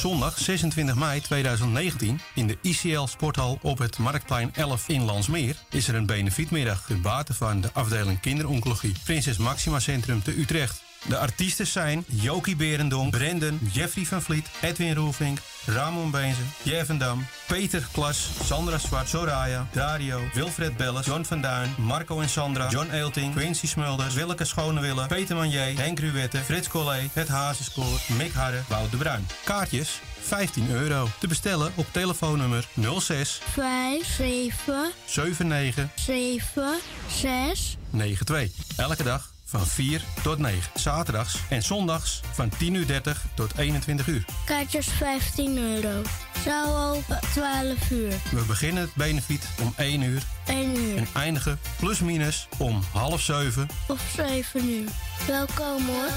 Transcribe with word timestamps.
zondag 0.00 0.38
26 0.38 0.94
mei 0.94 1.20
2019 1.20 2.20
in 2.34 2.46
de 2.46 2.58
ICL 2.62 3.04
Sporthal 3.04 3.58
op 3.62 3.78
het 3.78 3.98
Marktplein 3.98 4.50
11 4.54 4.88
in 4.88 5.04
Landsmeer 5.04 5.56
is 5.70 5.88
er 5.88 5.94
een 5.94 6.06
benefietmiddag 6.06 6.86
ten 6.86 7.34
van 7.34 7.60
de 7.60 7.70
afdeling 7.72 8.20
kinderoncologie 8.20 8.94
Prinses 9.04 9.36
Maxima 9.36 9.80
Centrum 9.80 10.22
te 10.22 10.38
Utrecht. 10.38 10.82
De 11.08 11.18
artiesten 11.18 11.66
zijn 11.66 12.04
Jokie 12.06 12.56
Berendonk, 12.56 13.10
Brendan, 13.10 13.58
Jeffrey 13.72 14.04
van 14.04 14.22
Vliet, 14.22 14.50
Edwin 14.60 14.94
Roelvink, 14.94 15.38
Ramon 15.66 16.10
Beenzen, 16.10 16.98
Dam, 16.98 17.26
Peter 17.46 17.82
Klas, 17.92 18.28
Sandra 18.44 18.78
Zwart, 18.78 19.08
Soraya, 19.08 19.66
Dario, 19.72 20.20
Wilfred 20.34 20.76
Belles, 20.76 21.06
John 21.06 21.24
van 21.24 21.40
Duin, 21.40 21.74
Marco 21.78 22.20
en 22.20 22.28
Sandra, 22.28 22.68
John 22.68 22.90
Eelting, 22.90 23.34
Quincy 23.34 23.66
Smulders, 23.66 24.14
Willeke 24.14 24.44
Schonewille, 24.44 25.06
Peter 25.06 25.36
Manier, 25.36 25.78
Henk 25.78 25.98
Ruwette, 26.00 26.38
Frits 26.38 26.68
Collé, 26.68 27.08
Het 27.12 27.28
Hazenspoor, 27.28 28.00
Mick 28.16 28.32
Harre, 28.32 28.62
Wout 28.68 28.90
de 28.90 28.96
Bruin. 28.96 29.26
Kaartjes 29.44 30.00
15 30.20 30.70
euro. 30.70 31.08
Te 31.18 31.26
bestellen 31.26 31.72
op 31.74 31.86
telefoonnummer 31.90 32.64
06 32.98 33.40
57 33.54 34.92
79 35.06 35.88
76 35.94 37.76
92. 37.90 38.50
Elke 38.76 39.02
dag 39.02 39.29
van 39.50 39.66
4 39.66 40.02
tot 40.22 40.38
9. 40.38 40.60
Zaterdags 40.74 41.38
en 41.48 41.62
zondags 41.62 42.20
van 42.32 42.48
10 42.58 42.74
uur 42.74 42.86
30 42.86 43.24
tot 43.34 43.52
21 43.56 44.06
uur. 44.06 44.24
Kaartjes 44.44 44.86
15 44.86 45.58
euro. 45.58 46.02
Zou 46.44 46.96
open 46.96 47.18
12 47.32 47.90
uur. 47.90 48.12
We 48.30 48.44
beginnen 48.46 48.82
het 48.82 48.94
benefiet 48.94 49.48
om 49.60 49.72
1 49.76 50.02
uur 50.02 50.22
1 50.46 50.76
uur. 50.76 50.96
en 50.96 51.06
eindigen 51.14 51.58
plus 51.78 52.00
minus 52.00 52.48
om 52.58 52.82
half 52.92 53.20
7 53.20 53.68
Of 53.88 54.00
7 54.16 54.68
uur. 54.68 54.88
Welkom 55.26 55.86
hoor. 55.86 56.10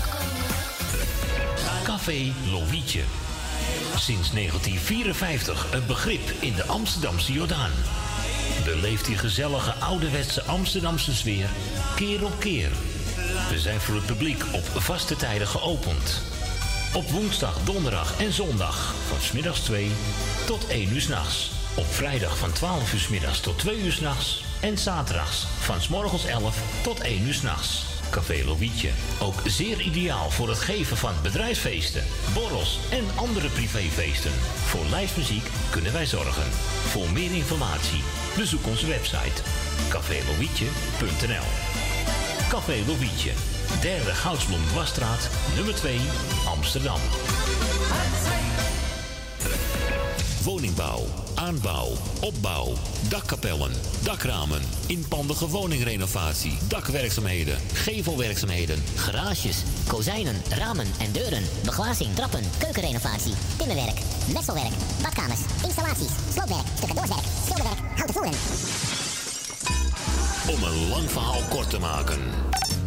Café 1.83 2.33
Lovietje. 2.51 3.01
Sinds 3.95 4.31
1954 4.31 5.73
een 5.73 5.85
begrip 5.85 6.31
in 6.39 6.53
de 6.53 6.65
Amsterdamse 6.65 7.33
Jordaan. 7.33 7.71
Beleeft 8.65 9.05
die 9.05 9.17
gezellige 9.17 9.73
ouderwetse 9.73 10.43
Amsterdamse 10.43 11.15
sfeer 11.15 11.49
keer 11.95 12.25
op 12.25 12.39
keer. 12.39 12.71
Zijn 13.57 13.81
voor 13.81 13.95
het 13.95 14.05
publiek 14.05 14.43
op 14.51 14.65
vaste 14.81 15.15
tijden 15.15 15.47
geopend. 15.47 16.21
Op 16.93 17.09
woensdag, 17.09 17.57
donderdag 17.63 18.19
en 18.19 18.33
zondag 18.33 18.93
van 19.07 19.21
smiddags 19.21 19.59
2 19.59 19.91
tot 20.45 20.67
1 20.67 20.93
uur 20.93 21.01
s'nachts. 21.01 21.51
Op 21.75 21.85
vrijdag 21.85 22.37
van 22.37 22.51
12 22.51 22.93
uur 22.93 22.99
's 22.99 23.07
middags 23.07 23.39
tot 23.39 23.59
2 23.59 23.79
uur 23.79 23.91
s'nachts. 23.91 24.43
En 24.61 24.77
zaterdags 24.77 25.45
van 25.59 25.81
s 25.81 25.87
morgens 25.87 26.25
11 26.25 26.57
tot 26.83 26.99
1 26.99 27.21
uur 27.27 27.33
s'nachts. 27.33 27.85
Café 28.09 28.43
Lovietje. 28.45 28.89
Ook 29.19 29.41
zeer 29.45 29.81
ideaal 29.81 30.29
voor 30.29 30.49
het 30.49 30.59
geven 30.59 30.97
van 30.97 31.13
bedrijfsfeesten, 31.21 32.03
borrels 32.33 32.79
en 32.91 33.05
andere 33.15 33.49
privéfeesten. 33.49 34.33
Voor 34.65 34.85
lijstmuziek 34.85 35.47
kunnen 35.69 35.93
wij 35.93 36.05
zorgen. 36.05 36.51
Voor 36.89 37.11
meer 37.11 37.31
informatie 37.31 38.03
bezoek 38.37 38.67
onze 38.67 38.87
website 38.87 39.41
cafélovietje.nl 39.89 41.72
Café 42.49 42.83
Lovietje, 42.87 43.31
derde 43.81 44.13
Goudsblom 44.13 44.67
Dwarsstraat, 44.71 45.29
nummer 45.55 45.75
2, 45.75 45.99
Amsterdam. 46.55 46.99
Woningbouw, 50.43 51.03
aanbouw, 51.35 51.91
opbouw, 52.21 52.73
dakkapellen, 53.09 53.71
dakramen, 54.03 54.61
inpandige 54.87 55.47
woningrenovatie, 55.47 56.57
dakwerkzaamheden, 56.67 57.57
gevelwerkzaamheden, 57.73 58.83
Garages, 58.95 59.57
kozijnen, 59.87 60.41
ramen 60.49 60.87
en 60.99 61.11
deuren, 61.11 61.43
beglazing, 61.63 62.15
trappen, 62.15 62.43
keukenrenovatie, 62.59 63.33
timmerwerk, 63.57 63.99
messelwerk, 64.33 64.73
badkamers, 65.01 65.41
installaties, 65.65 66.11
sloopwerk, 66.33 66.67
stucadoorswerk, 66.77 67.25
schilderwerk, 67.45 67.79
houten 67.95 68.13
voeren. 68.13 68.92
Om 70.47 70.63
een 70.63 70.89
lang 70.89 71.11
verhaal 71.11 71.41
kort 71.49 71.69
te 71.69 71.79
maken. 71.79 72.19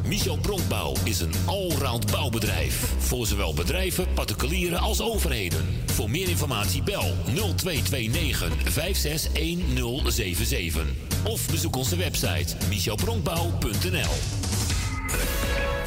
Michel 0.05 0.37
Bronkbouw 0.37 0.95
is 1.05 1.21
een 1.21 1.33
allround 1.47 2.11
bouwbedrijf. 2.11 2.93
Voor 2.99 3.27
zowel 3.27 3.55
bedrijven, 3.55 4.07
particulieren 4.15 4.79
als 4.79 5.01
overheden. 5.01 5.83
Voor 5.87 6.11
meer 6.11 6.29
informatie 6.29 6.83
bel 6.83 7.15
0229 7.25 8.73
561077. 8.73 10.87
Of 11.25 11.51
bezoek 11.51 11.77
onze 11.77 11.97
website 11.97 12.57
michelbronkbouw.nl 12.69 14.15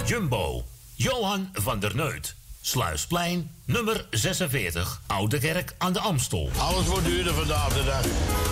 Jumbo. 0.06 0.64
Johan 0.96 1.50
van 1.54 1.80
der 1.80 1.96
Neut. 1.96 2.36
Sluisplein, 2.62 3.52
nummer 3.66 4.08
46. 4.10 5.02
Oude 5.08 5.40
Kerk 5.40 5.76
aan 5.78 5.94
de 5.94 6.00
Amstel. 6.00 6.50
Alles 6.58 6.86
wordt 6.86 7.06
duurder 7.06 7.34
vandaag 7.34 7.74
de 7.74 7.84
dag. 7.84 8.06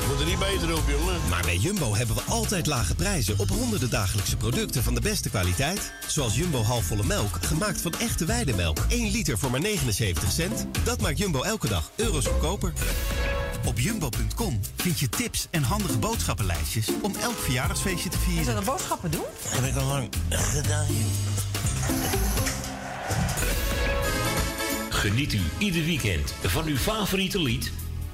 Moet 0.08 0.20
er 0.20 0.26
niet 0.26 0.40
beter 0.40 0.78
op, 0.78 0.84
jongen. 0.88 1.20
Maar 1.30 1.42
bij 1.42 1.58
Jumbo 1.58 1.96
hebben 1.96 2.16
we 2.16 2.22
altijd 2.22 2.66
lage 2.66 2.96
prijzen 2.96 3.40
op 3.40 3.50
honderden 3.50 3.90
dagelijkse 3.90 4.38
producten 4.38 4.84
van 4.84 4.94
de 4.94 5.02
beste 5.02 5.30
kwaliteit. 5.30 5.92
Zoals 6.08 6.36
Jumbo 6.36 6.62
halfvolle 6.62 7.04
melk, 7.04 7.38
gemaakt 7.42 7.82
van 7.82 7.94
echte 8.00 8.26
weidemelk. 8.26 8.78
1 8.88 9.12
liter 9.12 9.38
voor 9.38 9.52
maar 9.52 9.60
79 9.60 10.32
cent. 10.32 10.66
Dat 10.84 11.02
maakt 11.02 11.18
Jumbo 11.18 11.42
elke 11.42 11.68
dag 11.68 11.92
euro's 11.96 12.26
goedkoper. 12.26 12.74
Op 13.66 13.80
jumbo.com 13.80 14.60
vind 14.76 15.00
je 15.00 15.10
tips 15.10 15.48
en 15.52 15.64
handige 15.64 15.98
boodschappenlijstjes 15.98 16.88
om 17.02 17.16
elk 17.16 17.38
verjaardagsfeestje 17.38 18.10
te 18.10 18.18
vieren. 18.18 18.40
Is 18.40 18.46
dat 18.46 18.58
een 18.58 18.64
boodschappen 18.64 19.12
doen? 19.12 19.26
Heb 19.48 19.66
ik 19.66 19.76
al 19.76 19.86
lang 19.86 20.10
gedaan, 20.30 20.88
Geniet 24.90 25.34
u 25.34 25.42
ieder 25.58 25.84
weekend 25.84 26.34
van 26.44 26.66
uw 26.66 26.78
favoriete 26.78 27.42
lied? 27.42 27.72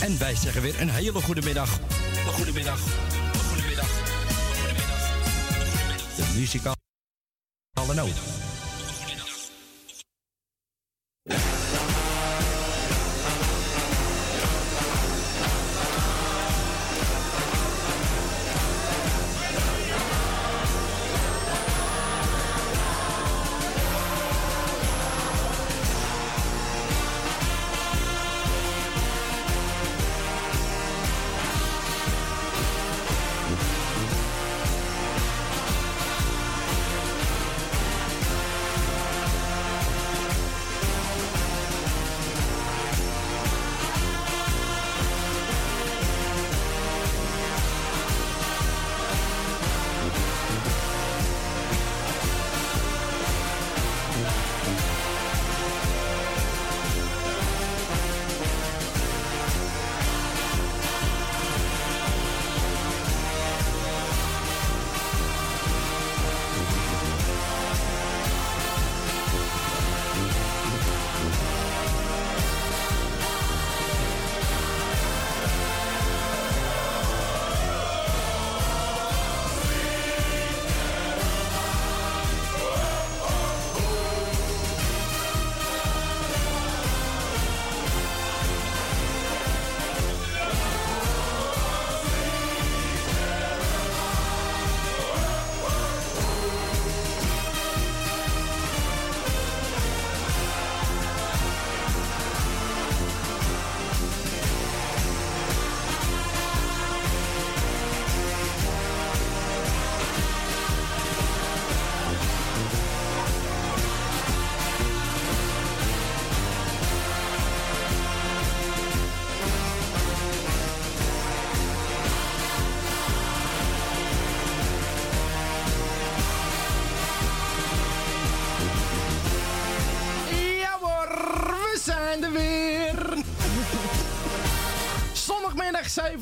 En 0.00 0.18
wij 0.18 0.34
zeggen 0.34 0.62
weer 0.62 0.80
een 0.80 0.90
hele 0.90 1.22
goede 1.22 1.42
middag. 1.42 1.78
Een 2.26 2.32
goede 2.32 2.52
middag. 2.52 2.78
Een 3.32 3.40
goede 3.40 3.66
middag. 3.66 3.88
Een 3.88 4.58
goede 4.58 4.72
middag. 4.72 6.16
De 6.16 6.32
muzikale 6.36 7.94
noot. 7.94 8.53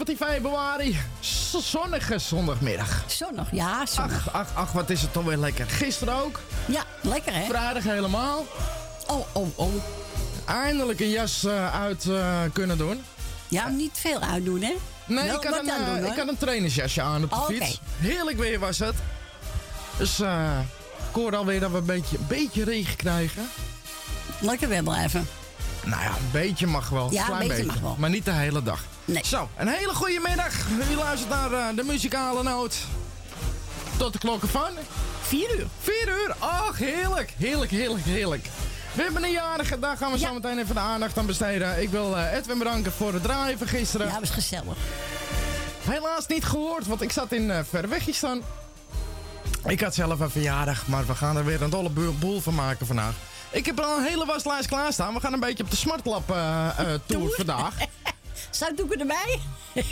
25 0.04 0.16
februari. 0.16 0.96
Zonnige 1.60 2.18
zondagmiddag. 2.18 3.04
Zonnig, 3.06 3.48
ja, 3.52 3.86
zonnig. 3.86 4.28
Ach, 4.28 4.34
ach, 4.34 4.48
ach, 4.54 4.72
wat 4.72 4.90
is 4.90 5.02
het 5.02 5.12
toch 5.12 5.24
weer 5.24 5.36
lekker. 5.36 5.66
Gisteren 5.66 6.14
ook. 6.14 6.40
Ja, 6.66 6.82
lekker 7.00 7.34
hè? 7.34 7.44
Vrijdag 7.44 7.82
helemaal. 7.82 8.46
Oh, 9.06 9.26
oh, 9.32 9.58
oh. 9.58 9.74
Eindelijk 10.44 11.00
een 11.00 11.10
jas 11.10 11.44
eh, 11.44 11.80
uit 11.80 12.06
eh, 12.08 12.40
kunnen 12.52 12.78
doen. 12.78 13.02
Ja, 13.48 13.68
niet 13.68 13.90
veel 13.92 14.20
uitdoen 14.20 14.62
hè? 14.62 14.72
Nee, 15.06 15.24
ik, 15.24 15.44
had 15.44 15.58
een, 15.58 16.00
uh, 16.00 16.10
ik 16.10 16.16
had 16.16 16.28
een 16.28 16.38
trainersjasje 16.38 17.02
aan 17.02 17.22
op 17.22 17.30
de 17.30 17.36
oh, 17.36 17.46
fiets. 17.46 17.80
Heerlijk 17.98 18.38
weer 18.38 18.58
was 18.58 18.78
het. 18.78 18.94
Dus 19.98 20.20
ik 21.08 21.14
hoor 21.14 21.36
alweer 21.36 21.60
dat 21.60 21.70
we 21.70 21.76
een 21.76 21.84
beetje, 21.84 22.18
een 22.18 22.26
beetje 22.26 22.64
regen 22.64 22.96
krijgen. 22.96 23.48
Lekker 24.40 24.68
weer 24.68 24.82
blijven. 24.82 25.26
Nou 25.84 26.02
ja, 26.02 26.08
een 26.08 26.30
beetje 26.32 26.66
mag 26.66 26.88
wel. 26.88 27.12
Ja, 27.12 27.20
een 27.20 27.26
klein 27.26 27.48
beetje 27.48 27.64
mag 27.64 27.78
wel. 27.80 27.96
Maar 27.98 28.10
niet 28.10 28.24
de 28.24 28.30
hele 28.32 28.62
dag. 28.62 28.80
Nee. 29.04 29.22
Zo, 29.24 29.48
een 29.56 29.68
hele 29.68 29.94
goede 29.94 30.20
middag. 30.28 30.52
U 30.90 30.96
luistert 30.96 31.30
naar 31.30 31.52
eh, 31.52 31.76
de 31.76 31.82
muzikale 31.82 32.42
noot. 32.42 32.76
Tot 33.96 34.12
de 34.12 34.18
klokken 34.18 34.48
van... 34.48 34.68
4 35.22 35.58
uur. 35.58 35.66
4 35.80 36.08
uur. 36.08 36.34
Ach, 36.38 36.78
heerlijk. 36.78 37.34
Heerlijk, 37.38 37.70
heerlijk, 37.70 38.04
heerlijk. 38.04 38.48
We 38.92 39.02
hebben 39.02 39.24
een 39.24 39.30
jarige, 39.30 39.78
daar 39.78 39.96
gaan 39.96 40.12
we 40.12 40.18
Ja. 40.18 40.26
zo 40.28 40.34
meteen 40.34 40.58
even 40.58 40.74
de 40.74 40.80
aandacht 40.80 41.18
aan 41.18 41.26
besteden. 41.26 41.82
Ik 41.82 41.88
wil 41.90 42.16
eh, 42.16 42.36
Edwin 42.36 42.58
bedanken 42.58 42.92
voor 42.92 43.12
het 43.12 43.22
draaien 43.22 43.58
van 43.58 43.66
gisteren. 43.68 44.06
Ja, 44.06 44.20
was 44.20 44.30
gezellig. 44.30 44.76
Helaas 45.82 46.26
niet 46.26 46.44
gehoord, 46.44 46.86
want 46.86 47.02
ik 47.02 47.12
zat 47.12 47.32
in 47.32 47.42
uh, 47.48 47.58
Verwegistan. 47.70 48.42
Ik 49.66 49.80
had 49.80 49.94
zelf 49.94 50.20
een 50.20 50.30
verjaardag, 50.30 50.86
maar 50.86 51.06
we 51.06 51.14
gaan 51.14 51.36
er 51.36 51.44
weer 51.44 51.62
een 51.62 51.70
dolle 51.70 51.90
boel 52.18 52.40
van 52.40 52.54
maken 52.54 52.86
vandaag. 52.86 53.14
Ik 53.52 53.66
heb 53.66 53.80
al 53.80 53.98
een 53.98 54.04
hele 54.04 54.24
waslijst 54.24 54.68
klaarstaan. 54.68 55.14
We 55.14 55.20
gaan 55.20 55.32
een 55.32 55.40
beetje 55.40 55.64
op 55.64 55.70
de 55.70 55.76
Smartlab 55.76 56.30
eh, 56.30 56.68
eh, 56.78 57.00
tour 57.06 57.34
vandaag. 57.36 57.74
Zoutdoeken 58.50 59.00
erbij? 59.00 59.40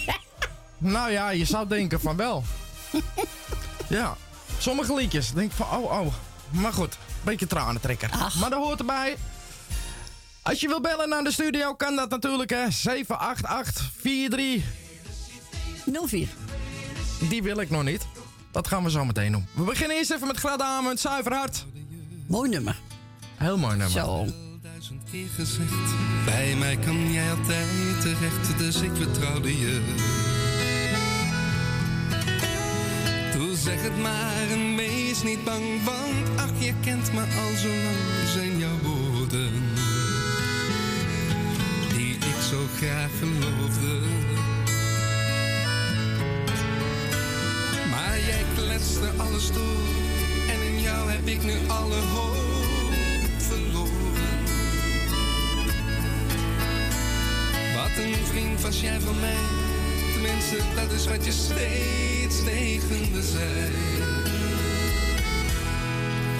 nou 0.78 1.10
ja, 1.10 1.30
je 1.30 1.44
zou 1.44 1.68
denken 1.68 2.00
van 2.00 2.16
wel. 2.16 2.44
ja, 3.88 4.16
sommige 4.58 4.94
liedjes. 4.94 5.32
Denk 5.32 5.52
van, 5.52 5.66
oh, 5.66 6.00
oh. 6.00 6.14
Maar 6.50 6.72
goed, 6.72 6.92
een 6.92 7.24
beetje 7.24 7.46
tranentrekker. 7.46 8.10
Ach. 8.10 8.34
Maar 8.34 8.50
dat 8.50 8.62
hoort 8.62 8.78
erbij. 8.78 9.16
Als 10.42 10.60
je 10.60 10.68
wil 10.68 10.80
bellen 10.80 11.08
naar 11.08 11.24
de 11.24 11.32
studio, 11.32 11.74
kan 11.74 11.96
dat 11.96 12.10
natuurlijk, 12.10 12.50
hè. 12.50 12.70
788 12.70 13.90
43 14.02 14.64
04. 16.08 16.28
Die 17.28 17.42
wil 17.42 17.60
ik 17.60 17.70
nog 17.70 17.82
niet. 17.82 18.06
Dat 18.50 18.68
gaan 18.68 18.84
we 18.84 18.90
zo 18.90 19.04
meteen 19.04 19.32
doen. 19.32 19.48
We 19.52 19.62
beginnen 19.62 19.96
eerst 19.96 20.10
even 20.10 20.26
met 20.26 20.36
Gradamen, 20.36 20.90
het 20.90 21.00
zuiver 21.00 21.34
hart. 21.34 21.64
Mooi 22.26 22.50
nummer. 22.50 22.76
Heel 23.40 23.58
mooi 23.58 23.76
nummer. 23.76 23.90
Zo. 23.90 24.26
duizend 24.62 25.02
keer 25.10 25.28
gezegd. 25.34 25.94
Bij 26.24 26.54
mij 26.58 26.76
kan 26.76 27.12
jij 27.12 27.30
altijd 27.30 28.00
terecht, 28.00 28.58
dus 28.58 28.80
ik 28.80 28.90
vertrouwde 28.94 29.58
je. 29.58 29.80
Doe 33.36 33.56
zeg 33.56 33.82
het 33.82 33.98
maar 34.02 34.50
en 34.50 34.76
wees 34.76 35.22
niet 35.22 35.44
bang, 35.44 35.84
want 35.84 36.40
ach, 36.40 36.64
je 36.64 36.72
kent 36.80 37.12
me 37.12 37.20
al 37.20 37.56
zo 37.56 37.68
lang, 37.68 38.28
zijn 38.32 38.58
jouw 38.58 38.78
woorden. 38.82 39.52
Die 41.96 42.14
ik 42.14 42.40
zo 42.50 42.58
graag 42.76 43.10
geloofde. 43.18 44.00
Maar 47.90 48.18
jij 48.26 48.44
kletste 48.56 49.10
alles 49.16 49.52
door 49.52 49.88
en 50.48 50.74
in 50.74 50.80
jou 50.80 51.10
heb 51.10 51.26
ik 51.26 51.42
nu 51.42 51.54
alle 51.68 52.00
hoop 52.00 52.69
verloren. 53.50 54.38
Wat 57.74 57.94
een 58.04 58.26
vriend 58.30 58.60
was 58.60 58.80
jij 58.80 59.00
van 59.00 59.20
mij, 59.20 59.44
tenminste 60.12 60.56
dat 60.74 60.90
is 60.98 61.06
wat 61.06 61.24
je 61.24 61.32
steeds 61.32 62.36
tegen 62.44 63.00
me 63.12 63.22
zei. 63.22 63.70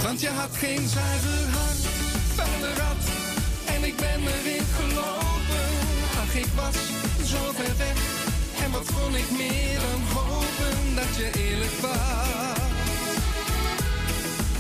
Want 0.03 0.21
je 0.21 0.29
had 0.29 0.57
geen 0.57 0.89
zuiver 0.89 1.45
hart, 1.57 1.85
vuile 2.35 2.75
rat, 2.75 3.05
en 3.75 3.85
ik 3.85 3.97
ben 3.97 4.21
erin 4.35 4.67
gelopen. 4.79 5.69
Ach, 6.23 6.35
ik 6.35 6.51
was 6.61 6.77
zo 7.33 7.43
ver 7.59 7.77
weg, 7.77 7.99
en 8.65 8.71
wat 8.71 8.89
kon 8.97 9.15
ik 9.15 9.31
meer 9.31 9.79
dan 9.87 10.03
hopen 10.15 10.95
dat 10.95 11.17
je 11.17 11.31
eerlijk 11.49 11.77
was. 11.81 12.59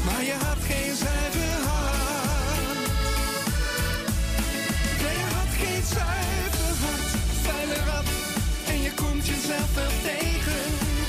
Maar 0.04 0.24
je 0.24 0.36
had 0.44 0.58
geen 0.68 0.94
zuiver 0.96 1.59
jezelf 9.30 9.74
wel 9.74 9.94
tegen. 10.02 10.62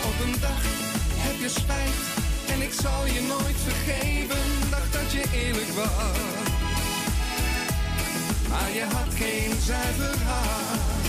Op 0.10 0.16
een 0.26 0.36
dag 0.40 0.62
heb 1.26 1.38
je 1.40 1.50
spijt. 1.50 2.00
En 2.54 2.62
ik 2.62 2.74
zal 2.84 3.06
je 3.06 3.22
nooit 3.34 3.60
vergeven. 3.68 4.44
Dacht 4.70 4.94
dat 4.94 5.12
je 5.12 5.24
eerlijk 5.34 5.72
was. 5.80 6.18
Maar 8.50 8.72
je 8.74 8.86
had 8.96 9.14
geen 9.16 9.54
zuiver 9.62 10.18
hart. 10.26 11.01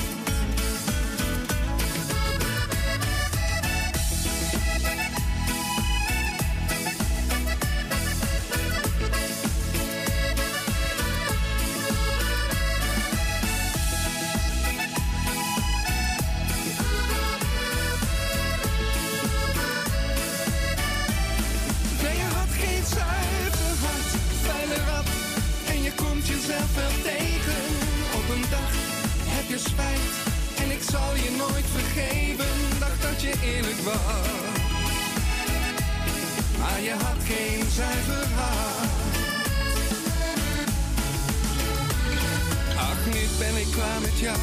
Zal 30.93 31.15
je 31.15 31.31
nooit 31.37 31.69
vergeven. 31.79 32.53
Dacht 32.79 33.03
dat 33.03 33.23
je 33.23 33.33
eerlijk 33.45 33.81
was. 33.81 34.51
Maar 36.59 36.81
je 36.81 36.95
had 37.05 37.21
geen 37.25 37.65
zuiver 37.71 38.27
hart. 38.35 38.91
Ach, 42.77 43.07
nu 43.07 43.23
ben 43.39 43.57
ik 43.61 43.71
klaar 43.77 44.01
met 44.01 44.19
jou. 44.19 44.39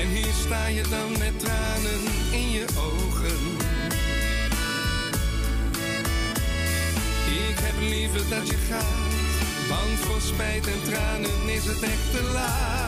En 0.00 0.08
hier 0.08 0.34
sta 0.46 0.66
je 0.66 0.82
dan 0.90 1.10
met 1.18 1.38
tranen 1.38 2.02
in 2.30 2.50
je 2.50 2.66
ogen. 2.90 3.40
Ik 7.48 7.58
heb 7.66 7.76
liever 7.80 8.28
dat 8.28 8.48
je 8.48 8.56
gaat, 8.68 9.68
want 9.68 9.98
voor 9.98 10.20
spijt 10.20 10.66
en 10.66 10.82
tranen 10.82 11.48
is 11.48 11.64
het 11.64 11.82
echt 11.82 12.10
te 12.12 12.30
laat. 12.32 12.87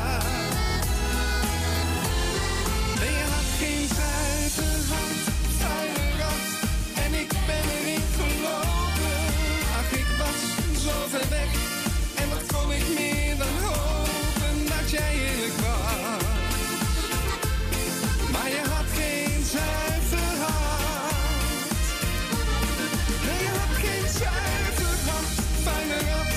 En 11.13 12.29
wat 12.29 12.47
kon 12.53 12.73
ik 12.73 12.89
meer 12.95 13.37
dan 13.37 13.55
hopen 13.65 14.57
dat 14.69 14.91
jij 14.91 15.13
eerlijk 15.13 15.57
was. 15.57 16.23
Maar 18.33 18.49
je 18.49 18.63
had 18.75 18.89
geen 18.95 19.45
zuiver 19.55 20.33
hart. 20.43 21.89
Nee, 23.27 23.41
je 23.47 23.53
had 23.61 23.75
geen 23.85 24.09
zuiver 24.21 24.97
hart, 25.09 25.35
vuile 25.65 25.99
rat. 26.11 26.33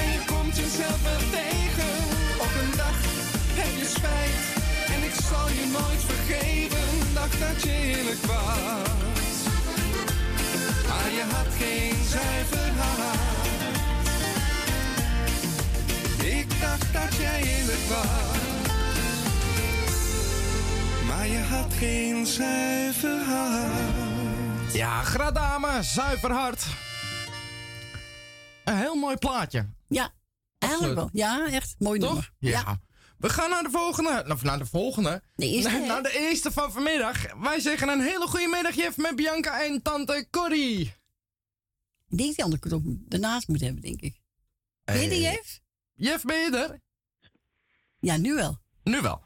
En 0.00 0.06
je 0.12 0.20
komt 0.26 0.56
jezelf 0.56 1.02
wel 1.02 1.24
tegen. 1.30 1.94
Op 2.44 2.52
een 2.62 2.76
dag 2.76 2.96
heb 3.60 3.72
je 3.80 3.88
spijt. 3.96 4.40
En 4.94 5.00
ik 5.08 5.14
zal 5.30 5.48
je 5.48 5.66
nooit 5.78 6.02
vergeven. 6.12 6.86
Dacht 7.14 7.40
dat 7.40 7.62
je 7.62 7.72
eerlijk 7.72 8.24
was. 8.26 9.36
Maar 10.88 11.10
je 11.18 11.24
had 11.34 11.48
geen 11.58 12.04
zuiver 12.10 12.25
was. 17.88 18.06
Maar 21.06 21.26
je 21.26 21.38
had 21.38 21.72
geen 21.72 22.26
zuiver 22.26 23.22
hart. 23.24 24.72
Ja, 24.74 25.02
Gradame, 25.02 25.82
zuiver 25.82 26.32
hart. 26.32 26.66
Een 28.64 28.76
heel 28.76 28.94
mooi 28.94 29.16
plaatje. 29.16 29.68
Ja, 29.88 30.10
eigenlijk 30.58 30.94
wel. 30.94 31.08
Ja, 31.12 31.46
echt. 31.46 31.74
Mooi 31.78 32.00
Toch? 32.00 32.08
nummer. 32.08 32.32
Ja. 32.38 32.80
We 33.18 33.28
gaan 33.28 33.50
naar 33.50 33.62
de 33.62 33.70
volgende. 33.70 34.24
Of 34.28 34.42
naar 34.42 34.58
de 34.58 34.66
volgende. 34.66 35.22
De 35.34 35.46
eerste, 35.46 35.78
naar, 35.78 36.02
de 36.02 36.18
eerste 36.18 36.52
van 36.52 36.72
vanmiddag. 36.72 37.34
Wij 37.40 37.60
zeggen 37.60 37.88
een 37.88 38.00
hele 38.00 38.26
goede 38.26 38.46
middag, 38.48 38.74
Jeff, 38.74 38.96
met 38.96 39.16
Bianca 39.16 39.64
en 39.64 39.82
tante 39.82 40.26
Corrie. 40.30 40.94
Ik 42.08 42.18
denk 42.18 42.36
dat 42.36 42.52
ik 42.54 42.64
het 42.64 42.72
ook 42.72 42.82
daarnaast 42.84 43.48
moet 43.48 43.60
hebben, 43.60 43.82
denk 43.82 44.00
ik. 44.00 44.20
Ben 44.84 45.00
je 45.00 45.08
die, 45.08 45.24
Hey. 45.24 45.32
Jeff? 45.34 45.60
Jeff, 45.94 46.24
ben 46.24 46.36
je 46.38 46.56
er? 46.56 46.80
Ja, 48.00 48.16
nu 48.16 48.34
wel. 48.34 48.58
Nu 48.82 49.00
wel. 49.00 49.24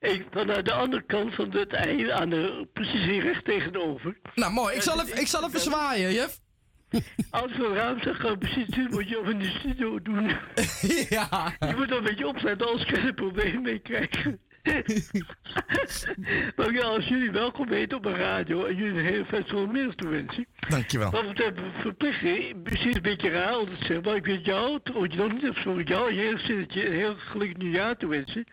Ik, 0.00 0.26
vanuit 0.30 0.64
de 0.64 0.72
andere 0.72 1.02
kant 1.02 1.34
van 1.34 1.50
het 1.50 1.72
ei, 1.72 2.10
aan 2.10 2.30
de, 2.30 2.68
precies 2.72 3.04
hier 3.04 3.22
recht 3.22 3.44
tegenover. 3.44 4.18
Nou, 4.34 4.52
mooi. 4.52 4.74
Ik 4.74 4.82
zal 4.82 5.00
even, 5.00 5.20
ik 5.20 5.26
zal 5.26 5.44
even 5.44 5.60
zwaaien, 5.60 6.12
juf. 6.12 6.40
Als 7.30 7.52
een 7.52 7.74
raam 7.74 8.00
zeg, 8.00 8.16
ga 8.16 8.28
ik 8.28 8.38
precies 8.38 8.66
doen 8.66 8.90
wat 8.90 9.08
je 9.08 9.22
in 9.24 9.38
de 9.38 9.56
studio 9.58 10.02
doen. 10.02 10.28
ja. 11.16 11.56
Je 11.60 11.74
moet 11.76 11.88
dan 11.88 11.98
een 11.98 12.04
beetje 12.04 12.26
opzetten, 12.26 12.66
anders 12.66 12.90
kan 12.90 13.00
je 13.00 13.06
er 13.06 13.14
probleem 13.14 13.62
mee 13.62 13.78
krijgen. 13.78 14.40
maar 16.56 16.72
ja, 16.72 16.82
als 16.82 17.08
jullie 17.08 17.30
welkom 17.30 17.68
weten 17.68 17.96
op 17.98 18.04
een 18.04 18.14
radio 18.16 18.64
en 18.64 18.76
jullie 18.76 18.98
een 18.98 19.04
hele 19.04 19.24
festival 19.24 19.66
middag 19.66 19.94
toewensen. 19.94 20.46
Dankjewel. 20.68 21.10
Wat 21.10 21.26
betreft 21.28 21.58
verplichting, 21.80 22.56
misschien 22.64 22.94
een 22.96 23.02
beetje 23.02 23.28
raar 23.30 23.50
altijd 23.52 23.78
zeggen, 23.78 24.02
maar 24.02 24.16
ik 24.16 24.24
weet 24.24 24.44
jou, 24.44 24.78
trouwens 24.82 25.14
je 25.14 25.20
nog 25.20 25.32
niet 25.32 25.42
hebt 25.42 25.58
voor 25.62 25.82
jou, 25.82 26.10
een 26.10 26.18
heel 26.18 26.38
zinnetje, 26.38 26.86
een 26.86 26.94
heel 26.94 27.14
gelukkig 27.16 27.56
nieuwjaar 27.56 27.96
toewensen. 27.96 28.44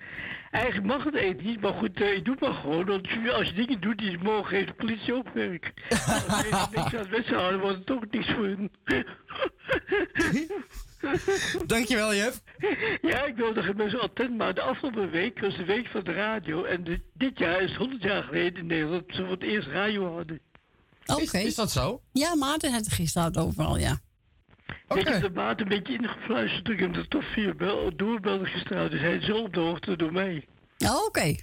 Eigenlijk 0.51 0.85
mag 0.87 1.03
het 1.03 1.15
eten 1.15 1.45
niet, 1.45 1.61
maar 1.61 1.73
goed, 1.73 2.01
eh, 2.01 2.13
ik 2.15 2.25
doe 2.25 2.33
het 2.33 2.43
maar 2.43 2.53
gewoon. 2.53 2.85
Want 2.85 3.09
je- 3.09 3.31
als 3.31 3.47
je 3.47 3.53
dingen 3.53 3.81
doet 3.81 3.97
die 3.97 4.17
mogen, 4.23 4.45
geeft 4.45 4.67
de 4.67 4.73
politie 4.73 5.13
ook 5.13 5.29
werk. 5.33 5.73
Als 5.89 6.27
mensen 6.27 6.69
niks 6.71 6.93
aan 6.93 6.99
het 6.99 7.09
westen 7.09 7.35
houden, 7.37 7.59
wordt 7.59 7.77
het 7.77 7.91
ook 7.91 8.11
niks 8.11 8.27
voor 8.31 8.45
hun. 8.45 8.71
Dankjewel, 11.65 12.15
juf. 12.15 12.41
Ja, 13.01 13.23
ik 13.25 13.35
wilde 13.35 13.61
de 13.61 13.73
mensen 13.75 14.01
attent, 14.01 14.37
maar 14.37 14.53
de 14.53 14.61
afgelopen 14.61 15.09
week 15.09 15.39
was 15.39 15.55
de 15.57 15.65
week 15.65 15.87
van 15.87 16.03
de 16.03 16.11
radio. 16.13 16.63
En 16.63 16.83
de- 16.83 17.01
dit 17.13 17.37
jaar 17.39 17.61
is 17.61 17.75
100 17.75 18.03
jaar 18.03 18.23
geleden 18.23 18.59
in 18.59 18.65
Nederland 18.65 19.07
dat 19.07 19.15
ze 19.15 19.21
voor 19.21 19.31
het 19.31 19.43
eerst 19.43 19.67
radio 19.67 20.15
hadden. 20.15 20.39
Oké. 21.05 21.37
Is, 21.37 21.55
dat 21.55 21.71
zo? 21.71 22.01
Ja, 22.11 22.35
Maarten 22.35 22.71
had 22.71 22.85
het 22.85 22.93
gisteren 22.93 23.35
overal, 23.35 23.77
ja. 23.77 23.99
Ik 24.95 25.07
heb 25.07 25.21
de 25.21 25.29
maat 25.29 25.61
een 25.61 25.67
beetje 25.67 25.93
ingefluisterd. 25.93 26.69
Ik 26.69 26.79
heb 26.79 26.95
er 26.95 27.07
toch 27.07 27.23
via 27.33 27.53
bel, 27.53 27.95
doorbellen 27.95 28.47
gestraald. 28.47 28.91
Dus 28.91 28.99
hij 28.99 29.15
is 29.15 29.25
zo 29.25 29.37
op 29.37 29.53
de 29.53 29.59
hoogte 29.59 29.95
door 29.95 30.11
mij. 30.11 30.45
Oh, 30.77 31.05
Oké. 31.05 31.35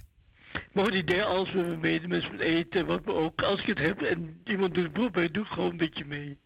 Maar 0.73 0.85
goed, 0.85 1.13
alles 1.21 1.51
met 1.51 1.67
me 1.67 1.77
mee. 1.77 1.99
De 2.01 2.07
mensen 2.07 2.31
met 2.31 2.39
eten, 2.39 2.85
wat 2.85 3.05
me 3.05 3.13
ook. 3.13 3.41
Als 3.41 3.59
ik 3.59 3.65
het 3.65 3.77
heb 3.77 4.01
en 4.01 4.41
iemand 4.45 4.73
doet 4.73 4.93
beroep 4.93 5.13
bij, 5.13 5.31
doe 5.31 5.43
ik 5.43 5.49
gewoon 5.51 5.69
een 5.69 5.77
beetje 5.77 6.05
mee. 6.05 6.37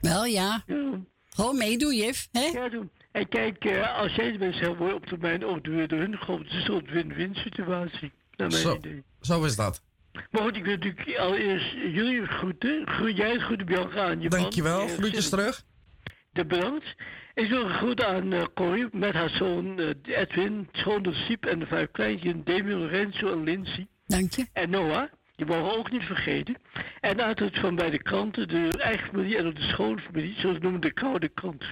Wel 0.00 0.24
ja. 0.24 0.62
Ja. 0.66 1.00
Gewoon 1.34 1.56
meedoen, 1.56 1.94
juf. 1.94 2.28
Hè? 2.32 2.40
Ja, 2.44 2.68
doen. 2.68 2.90
En 3.12 3.28
kijk, 3.28 3.64
eh, 3.64 3.98
als 3.98 4.14
jij 4.14 4.32
de 4.32 4.38
mensen 4.38 4.76
word 4.76 4.90
je 4.90 4.96
op 4.96 5.06
termijn 5.06 5.44
ook 5.44 5.64
door, 5.64 5.74
hun. 5.74 6.12
Het 6.26 6.46
is 6.46 6.54
een 6.54 6.60
soort 6.62 6.90
win-win 6.90 7.34
situatie. 7.34 8.12
Naar 8.36 8.48
mijn 8.48 8.60
Zo, 8.62 8.74
idee. 8.76 9.02
zo 9.20 9.44
is 9.44 9.56
dat. 9.56 9.82
Maar 10.30 10.42
goed, 10.42 10.56
ik 10.56 10.64
wil 10.64 10.74
natuurlijk 10.76 11.16
allereerst 11.18 11.72
jullie 11.72 12.26
groeten. 12.26 12.86
Groet 12.88 13.16
jij 13.16 13.30
het 13.32 13.40
groeten 13.42 13.66
Bianca 13.66 14.04
aan 14.04 14.20
je 14.20 14.28
man. 14.28 14.40
Dankjewel. 14.40 14.80
Eh, 14.80 14.92
Groetjes 14.92 15.28
terug. 15.28 15.64
De 16.32 16.46
bedankt. 16.46 16.94
Ik 17.34 17.48
wil 17.48 17.64
een 17.64 17.74
groet 17.74 18.02
aan 18.04 18.32
eh 18.32 18.44
Corrie 18.54 18.86
met 18.92 19.12
haar 19.12 19.30
zoon 19.30 19.78
eh, 19.78 20.18
Edwin, 20.20 20.68
schoondochter 20.72 21.24
Siep 21.24 21.44
en 21.44 21.58
de 21.58 21.66
vijf 21.66 21.90
kleinkinderen 21.90 22.44
Demi, 22.44 22.74
Lorenzo 22.74 23.32
en 23.32 23.44
Lindsay. 23.44 23.86
Dank 24.06 24.32
je. 24.32 24.46
En 24.52 24.70
Noah, 24.70 25.08
die 25.36 25.46
mogen 25.46 25.64
we 25.64 25.78
ook 25.78 25.90
niet 25.90 26.04
vergeten. 26.04 26.56
En 27.00 27.22
uiteraard 27.22 27.58
van 27.58 27.74
bij 27.74 27.90
de 27.90 28.02
kranten, 28.02 28.48
de 28.48 28.78
eigen 28.78 29.06
familie 29.06 29.36
en 29.36 29.46
ook 29.46 29.56
de 29.56 29.62
schoonfamilie, 29.62 30.34
zoals 30.36 30.56
we 30.56 30.62
noemen 30.62 30.80
de 30.80 30.92
koude 30.92 31.28
krant. 31.28 31.64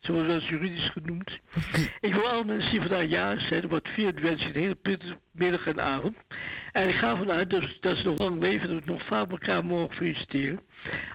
Zo 0.00 0.12
wordt 0.12 0.28
dat 0.28 0.46
juridisch 0.46 0.90
genoemd. 0.90 1.38
Ik 2.00 2.14
wil 2.14 2.28
alle 2.28 2.44
mensen 2.44 2.70
die 2.70 2.80
vandaag 2.80 3.08
jarig 3.08 3.40
zijn, 3.40 3.68
wat 3.68 3.88
vier 3.88 4.14
wens 4.14 4.42
je 4.42 4.48
een 4.48 4.60
hele 4.60 4.74
pittige 4.74 5.18
middag 5.32 5.66
en 5.66 5.80
avond. 5.80 6.16
En 6.72 6.88
ik 6.88 6.94
ga 6.94 7.16
vanuit 7.16 7.50
dat, 7.50 7.76
dat 7.80 7.96
ze 7.96 8.04
nog 8.04 8.18
lang 8.18 8.40
leven 8.40 8.68
en 8.68 8.74
dat 8.74 8.84
we 8.84 8.90
nog 8.90 9.02
vaak 9.02 9.30
elkaar 9.30 9.64
mogen 9.64 9.96
feliciteren. 9.96 10.60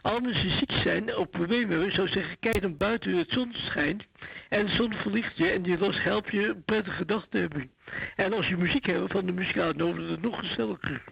Alle 0.01 0.22
mensen 0.22 0.48
die 0.48 0.57
ziek 0.57 0.72
zijn 0.72 1.15
of 1.15 1.29
problemen 1.29 1.69
hebben, 1.69 1.91
zou 1.91 2.07
zeggen, 2.07 2.39
kijk 2.39 2.62
dan 2.62 2.77
buiten 2.77 3.17
het 3.17 3.31
zon 3.31 3.53
schijnt. 3.53 4.03
En 4.50 4.65
de 4.65 4.72
zon 4.72 4.93
verlicht 4.93 5.38
je 5.38 5.50
en 5.50 5.62
die 5.62 5.77
los 5.77 6.03
helpt 6.03 6.31
je 6.31 6.48
een 6.48 6.63
prettige 6.63 7.05
dag 7.05 7.25
te 7.29 7.38
hebben. 7.38 7.72
En 8.15 8.33
als 8.33 8.48
je 8.48 8.57
muziek 8.57 8.86
hebt 8.86 9.12
van 9.12 9.25
de 9.25 9.31
muzikale 9.31 9.74
noten, 9.74 10.03
is 10.03 10.10
het 10.10 10.22
nog 10.22 10.39
gezelliger. 10.39 11.03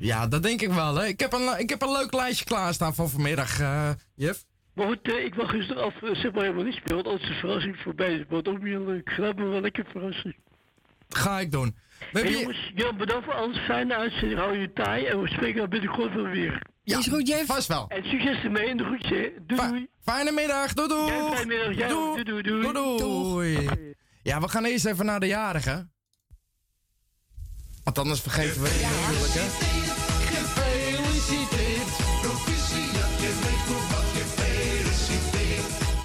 Ja, 0.00 0.26
dat 0.26 0.42
denk 0.42 0.60
ik 0.60 0.72
wel. 0.72 0.94
Hè. 0.94 1.06
Ik, 1.06 1.20
heb 1.20 1.32
een, 1.32 1.58
ik 1.58 1.70
heb 1.70 1.82
een 1.82 1.92
leuk 1.92 2.12
lijstje 2.12 2.44
klaarstaan 2.44 2.94
voor 2.94 3.08
vanmiddag, 3.08 3.60
eh 3.60 3.90
juf. 4.14 4.44
Maar 4.74 4.86
goed, 4.86 4.98
eh, 5.02 5.24
ik 5.24 5.36
mag 5.36 5.52
dus 5.52 5.74
af, 5.74 6.02
eh, 6.02 6.14
zeg 6.14 6.32
maar 6.32 6.42
helemaal 6.42 6.64
niet 6.64 6.74
spelen, 6.74 7.04
want 7.04 7.06
als 7.06 7.28
de 7.28 7.34
verrassing 7.34 7.76
voorbij 7.76 8.14
is, 8.14 8.24
wordt 8.28 8.48
ook 8.48 8.58
niet 8.58 8.72
heel 8.72 8.84
leuk. 8.84 9.16
Laat 9.16 9.36
me 9.36 9.44
wel 9.44 9.60
lekker 9.60 9.84
verrassen. 9.90 10.36
Ga 11.08 11.40
ik 11.40 11.52
doen. 11.52 11.76
Hey, 12.12 12.30
jongens, 12.30 12.72
Jan, 12.74 12.96
bedankt 12.96 13.24
voor 13.24 13.34
alles. 13.34 13.58
Fijne 13.58 13.96
uitzending, 13.96 14.40
hou 14.40 14.58
je 14.58 14.72
taai 14.72 15.04
en 15.04 15.22
we 15.22 15.28
spreken 15.28 15.60
dan 15.60 15.68
binnenkort 15.68 16.14
wel 16.14 16.26
weer. 16.26 16.62
Ja, 16.82 16.98
is 16.98 17.06
goed, 17.06 17.28
Jeff. 17.28 17.46
Vast 17.46 17.68
wel. 17.68 17.88
En 17.88 18.04
succes 18.04 18.42
ermee 18.42 18.68
en 18.68 18.76
de 18.76 18.84
groetje. 18.84 19.32
Doei, 19.46 19.68
doei. 19.68 19.88
Fijne 20.02 20.30
middag. 20.30 20.72
Doei 20.72 20.88
doei. 20.88 21.12
Ja, 21.12 21.30
fijne 21.30 21.46
middag. 21.46 21.74
Ja, 21.74 21.88
doei. 21.88 22.24
doei, 22.24 22.42
doei, 22.42 22.62
doei. 22.62 22.72
doei. 22.72 23.66
doei. 23.66 23.94
Ja, 24.22 24.40
we 24.40 24.48
gaan 24.48 24.64
eerst 24.64 24.84
even 24.84 25.06
naar 25.06 25.20
de 25.20 25.26
jarigen. 25.26 25.92
Want 27.84 27.98
anders 27.98 28.20
vergeten 28.20 28.62
we 28.62 28.68
die 28.68 28.82
natuurlijk, 28.82 29.32
hè. 29.32 29.79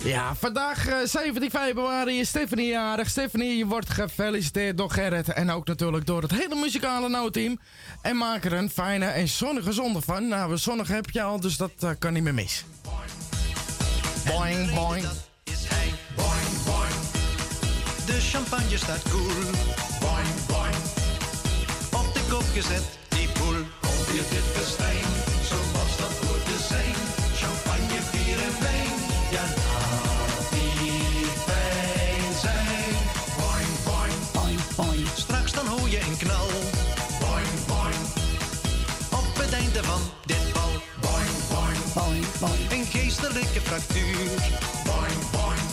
Ja, 0.05 0.35
vandaag 0.35 0.87
eh, 0.87 0.97
17 1.03 1.49
februari 1.49 2.19
is 2.19 2.27
Stephanie 2.27 2.67
jarig. 2.67 3.09
Stephanie, 3.09 3.57
je 3.57 3.65
wordt 3.65 3.89
gefeliciteerd 3.89 4.77
door 4.77 4.89
Gerrit 4.89 5.33
en 5.33 5.49
ook 5.49 5.67
natuurlijk 5.67 6.05
door 6.05 6.21
het 6.21 6.31
hele 6.31 6.55
muzikale 6.55 7.09
no-team. 7.09 7.59
En 8.01 8.17
maak 8.17 8.45
er 8.45 8.53
een 8.53 8.69
fijne 8.69 9.05
en 9.05 9.27
zonnige 9.27 9.71
zondag 9.71 10.03
van. 10.03 10.27
Nou, 10.27 10.57
zonnig 10.57 10.87
heb 10.87 11.09
je 11.09 11.21
al, 11.21 11.39
dus 11.39 11.57
dat 11.57 11.71
eh, 11.79 11.89
kan 11.99 12.13
niet 12.13 12.23
meer 12.23 12.33
mis. 12.33 12.65
Boing, 14.25 14.73
boing. 14.73 15.05
is 15.43 15.65
hij. 15.67 15.93
Boing. 16.15 16.85
De 18.05 18.21
champagne 18.21 18.77
staat 18.77 19.01
koel. 19.09 19.27
Boing, 19.99 20.45
boing. 20.47 20.75
Op 21.93 22.13
de 22.13 22.21
kop 22.29 22.45
gezet, 22.53 22.83
die 23.09 23.27
poel. 23.27 23.63
Weer 24.11 24.23
dit 24.29 24.43
festijn, 24.53 25.05
zoals 25.43 25.64
Geestelijke 43.35 43.69
fractuur. 43.69 44.27
Boing, 44.85 45.21
boing. 45.31 45.67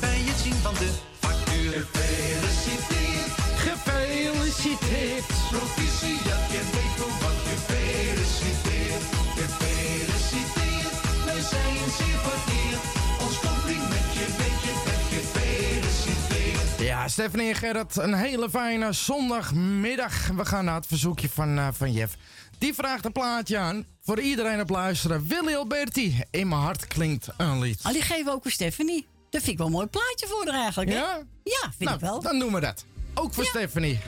Bij 0.00 0.18
het 0.28 0.38
zien 0.38 0.54
van 0.54 0.74
de 0.74 0.90
factuur. 1.20 1.72
Gefeliciteerd. 1.72 3.30
Gefeliciteerd. 3.66 5.26
Proficiat, 5.50 6.42
je 6.54 6.62
weet 6.74 6.94
voor 6.98 7.14
wat 7.22 7.38
gefeliciteerd. 7.48 9.02
Gefeliciteerd. 9.38 10.94
Wij 11.24 11.40
zijn 11.52 11.82
zeer 11.98 12.18
vereerd. 12.26 12.84
Ons 13.24 13.36
complimentje 13.40 14.24
weet 14.40 14.60
je 14.66 14.74
bent 14.86 15.04
gefeliciteerd. 15.14 16.80
Ja, 16.80 17.08
Stephanie 17.08 17.48
en 17.48 17.54
Gerrit, 17.54 17.96
een 17.96 18.14
hele 18.14 18.50
fijne 18.50 18.92
zondagmiddag. 18.92 20.26
We 20.26 20.44
gaan 20.44 20.64
naar 20.64 20.74
het 20.74 20.86
verzoekje 20.86 21.28
van, 21.28 21.58
eh, 21.58 21.68
van 21.72 21.92
Jeff. 21.92 22.16
Die 22.58 22.74
vraagt 22.74 23.04
een 23.04 23.12
plaatje 23.12 23.58
aan. 23.58 23.91
Voor 24.04 24.20
iedereen 24.20 24.60
op 24.60 24.68
luisteren. 24.70 25.26
Willy 25.28 25.54
Alberti, 25.54 26.20
in 26.30 26.48
mijn 26.48 26.60
hart 26.60 26.86
klinkt 26.86 27.28
een 27.36 27.60
lied. 27.60 27.80
Ah, 27.82 27.92
die 27.92 28.02
geven 28.02 28.24
we 28.24 28.30
ook 28.30 28.42
voor 28.42 28.50
Stephanie. 28.50 29.06
Dat 29.30 29.40
vind 29.40 29.52
ik 29.52 29.58
wel 29.58 29.66
een 29.66 29.72
mooi 29.72 29.86
plaatje 29.86 30.26
voor 30.28 30.46
haar 30.46 30.62
eigenlijk. 30.62 30.90
hè? 30.90 30.96
Ja? 30.96 31.22
Ja, 31.44 31.60
vind 31.62 31.78
nou, 31.78 31.94
ik 31.94 32.00
wel. 32.00 32.20
dan 32.22 32.38
doen 32.38 32.52
we 32.52 32.60
dat. 32.60 32.84
Ook 33.14 33.34
voor 33.34 33.44
Stephanie. 33.44 34.00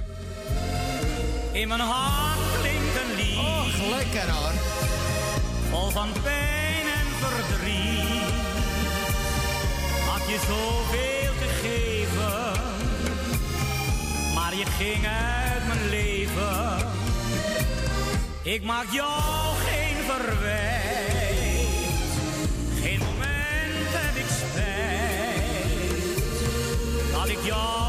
In 1.53 1.69
mijn 1.69 1.81
hart 1.81 2.39
klinkt 2.61 2.97
een 3.03 3.15
lied. 3.17 3.37
Och, 3.39 3.89
lekker 3.91 4.31
hoor. 4.31 4.53
Vol 5.71 5.91
van 5.91 6.09
pijn 6.23 6.87
en 6.87 7.07
verdriet. 7.21 8.33
Had 10.09 10.29
je 10.29 10.39
zoveel 10.47 11.33
te 11.39 11.49
geven. 11.63 12.63
Maar 14.35 14.55
je 14.57 14.67
ging 14.67 15.07
uit 15.07 15.67
mijn 15.67 15.89
leven. 15.89 16.93
Ik 18.43 18.63
maak 18.63 18.91
jou 18.91 19.13
geen 19.57 19.64
verwijt. 20.07 21.69
Geen 22.83 22.99
moment 22.99 23.89
heb 23.91 24.17
ik 24.17 24.27
spijt. 24.29 25.73
Dat 27.13 27.29
ik 27.29 27.39
jou 27.45 27.84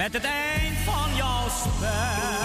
Met 0.00 0.12
het 0.12 0.24
eind 0.24 0.76
van 0.84 1.16
jouw 1.16 1.48
spel 1.48 2.39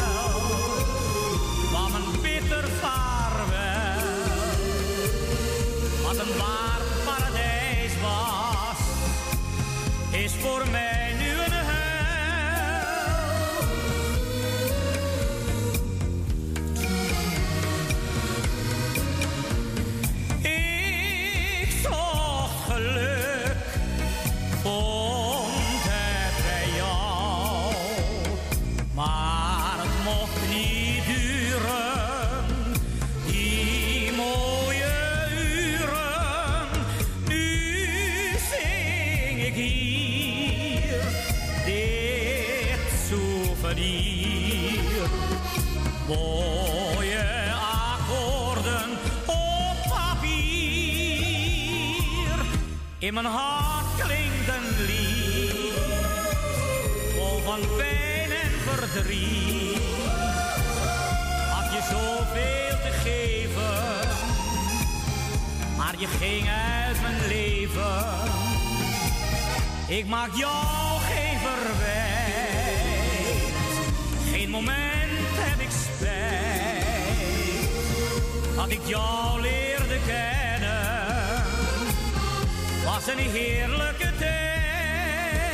In 53.06 53.14
mijn 53.14 53.26
hart 53.26 53.86
klinkt 53.98 54.48
een 54.48 54.86
lied, 54.86 55.74
vol 57.16 57.40
van 57.40 57.60
pijn 57.78 58.32
en 58.32 58.52
verdriet. 58.64 59.78
Had 61.50 61.74
je 61.74 61.82
zoveel 61.90 62.78
te 62.84 62.92
geven, 63.04 64.08
maar 65.78 65.96
je 65.98 66.08
ging 66.08 66.50
uit 66.50 67.02
mijn 67.02 67.28
leven. 67.28 68.06
Ik 69.88 70.08
maak 70.08 70.34
jou 70.34 71.00
geen 71.00 71.38
verwijt, 71.40 72.74
geen 74.32 74.50
moment 74.50 75.28
heb 75.34 75.60
ik 75.60 75.70
spijt. 75.70 76.16
Dat 78.56 78.70
ik 78.70 78.82
jou 78.86 79.42
leerde 79.42 80.00
kennen, 80.06 80.55
was 83.06 83.14
een 83.16 83.30
heerlijke 83.32 84.12
tijd. 84.18 85.46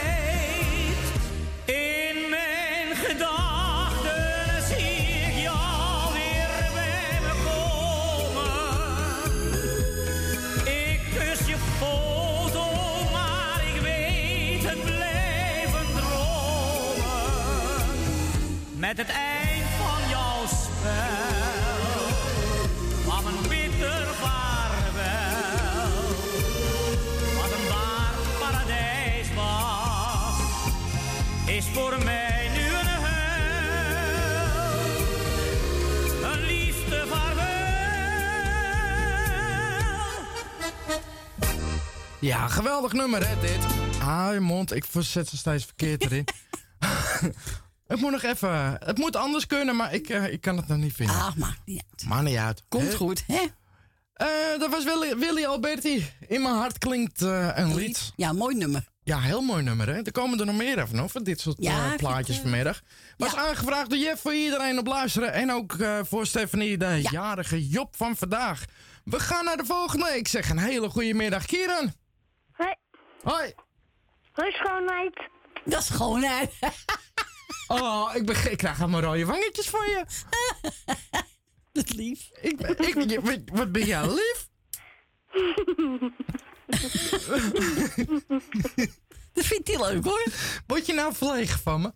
In 1.65 2.29
mijn 2.29 2.95
gedachten 2.95 4.63
zie 4.63 5.25
ik 5.27 5.33
jou 5.41 6.13
weer 6.13 6.71
bij 6.73 7.19
me 7.21 7.33
komen. 7.43 8.53
Ik 10.63 10.99
kus 11.15 11.47
je 11.47 11.57
foto, 11.79 12.65
maar 13.11 13.61
ik 13.75 13.81
weet 13.81 14.63
het 14.63 14.83
blijven 14.83 15.85
dromen. 15.95 17.19
Met 18.77 18.97
het 18.97 19.09
voor 31.73 32.03
mij 32.03 32.49
nu 32.53 32.65
een 32.65 32.85
hel. 32.85 33.11
Een 36.31 36.45
liefde 36.45 37.03
vaarwel. 37.07 37.49
Ja, 42.19 42.47
geweldig 42.47 42.93
nummer, 42.93 43.27
hè, 43.27 43.39
dit. 43.39 43.65
Ah, 44.01 44.33
je 44.33 44.39
mond. 44.39 44.75
Ik 44.75 44.85
zet 44.99 45.27
ze 45.27 45.37
steeds 45.37 45.65
verkeerd 45.65 46.03
erin. 46.05 46.25
het 47.87 47.99
moet 47.99 48.11
nog 48.11 48.23
even... 48.23 48.77
Het 48.79 48.97
moet 48.97 49.15
anders 49.15 49.47
kunnen, 49.47 49.75
maar 49.75 49.93
ik, 49.93 50.09
eh, 50.09 50.33
ik 50.33 50.41
kan 50.41 50.57
het 50.57 50.67
nog 50.67 50.77
niet 50.77 50.93
vinden. 50.93 51.15
Ah, 51.15 51.35
maakt 51.35 51.61
niet 51.65 51.83
uit. 51.91 52.05
Maar 52.09 52.23
niet 52.23 52.37
uit. 52.37 52.63
Komt 52.67 52.83
Hè? 52.87 52.95
goed, 52.95 53.23
hè? 53.27 53.41
Eh, 54.13 54.59
dat 54.59 54.69
was 54.69 54.83
Willy, 54.83 55.17
Willy 55.17 55.45
Alberti. 55.45 56.09
In 56.27 56.41
mijn 56.41 56.55
hart 56.55 56.77
klinkt 56.77 57.21
eh, 57.21 57.49
een 57.53 57.75
lied. 57.75 58.13
Ja, 58.15 58.33
mooi 58.33 58.55
nummer. 58.55 58.87
Ja, 59.11 59.19
heel 59.19 59.41
mooi 59.41 59.63
nummer, 59.63 59.87
hè? 59.87 60.01
Er 60.01 60.11
komen 60.11 60.39
er 60.39 60.45
nog 60.45 60.55
meer 60.55 60.79
even 60.79 60.95
nog 60.95 61.11
van 61.11 61.23
dit 61.23 61.39
soort 61.39 61.55
Ja, 61.59 61.91
eh, 61.91 61.97
plaatjes 61.97 62.39
vanmiddag. 62.39 62.81
Was 63.17 63.35
aangevraagd 63.35 63.89
door 63.89 63.99
Jeff 63.99 64.21
voor 64.21 64.33
iedereen 64.33 64.79
op 64.79 64.87
luisteren. 64.87 65.33
En 65.33 65.51
ook 65.51 65.73
eh, 65.73 65.99
voor 66.03 66.25
Stephanie, 66.25 66.77
de 66.77 66.99
jarige 67.11 67.67
Job 67.67 67.95
van 67.95 68.15
vandaag. 68.15 68.65
We 69.03 69.19
gaan 69.19 69.45
naar 69.45 69.57
de 69.57 69.65
volgende. 69.65 70.17
Ik 70.17 70.27
zeg 70.27 70.49
een 70.49 70.57
hele 70.57 70.89
goede 70.89 71.13
middag, 71.13 71.45
Kieran. 71.45 71.93
Hoi. 72.51 72.75
Hoi. 73.23 73.53
Hoi, 74.31 74.51
schoonheid. 74.51 75.29
Dat 75.65 75.79
is 75.79 75.85
schoonheid. 75.85 76.53
Oh, 77.67 78.11
ik, 78.13 78.29
ik 78.29 78.57
krijg 78.57 78.79
allemaal 78.79 79.01
rode 79.01 79.25
wangetjes 79.25 79.69
van 79.69 79.85
je. 79.85 80.05
Dat 81.71 81.85
is 81.85 81.91
lief. 81.91 82.29
Ik, 82.41 82.61
ik, 82.61 83.49
wat 83.53 83.71
ben 83.71 83.85
jij 83.85 84.07
lief? 84.07 84.49
Dat 89.33 89.45
vindt 89.45 89.67
hij 89.67 89.77
leuk 89.91 90.03
hoor. 90.03 90.23
Word 90.67 90.85
je 90.85 90.93
nou 90.93 91.13
verlegen 91.13 91.59
van 91.59 91.81
me? 91.81 91.91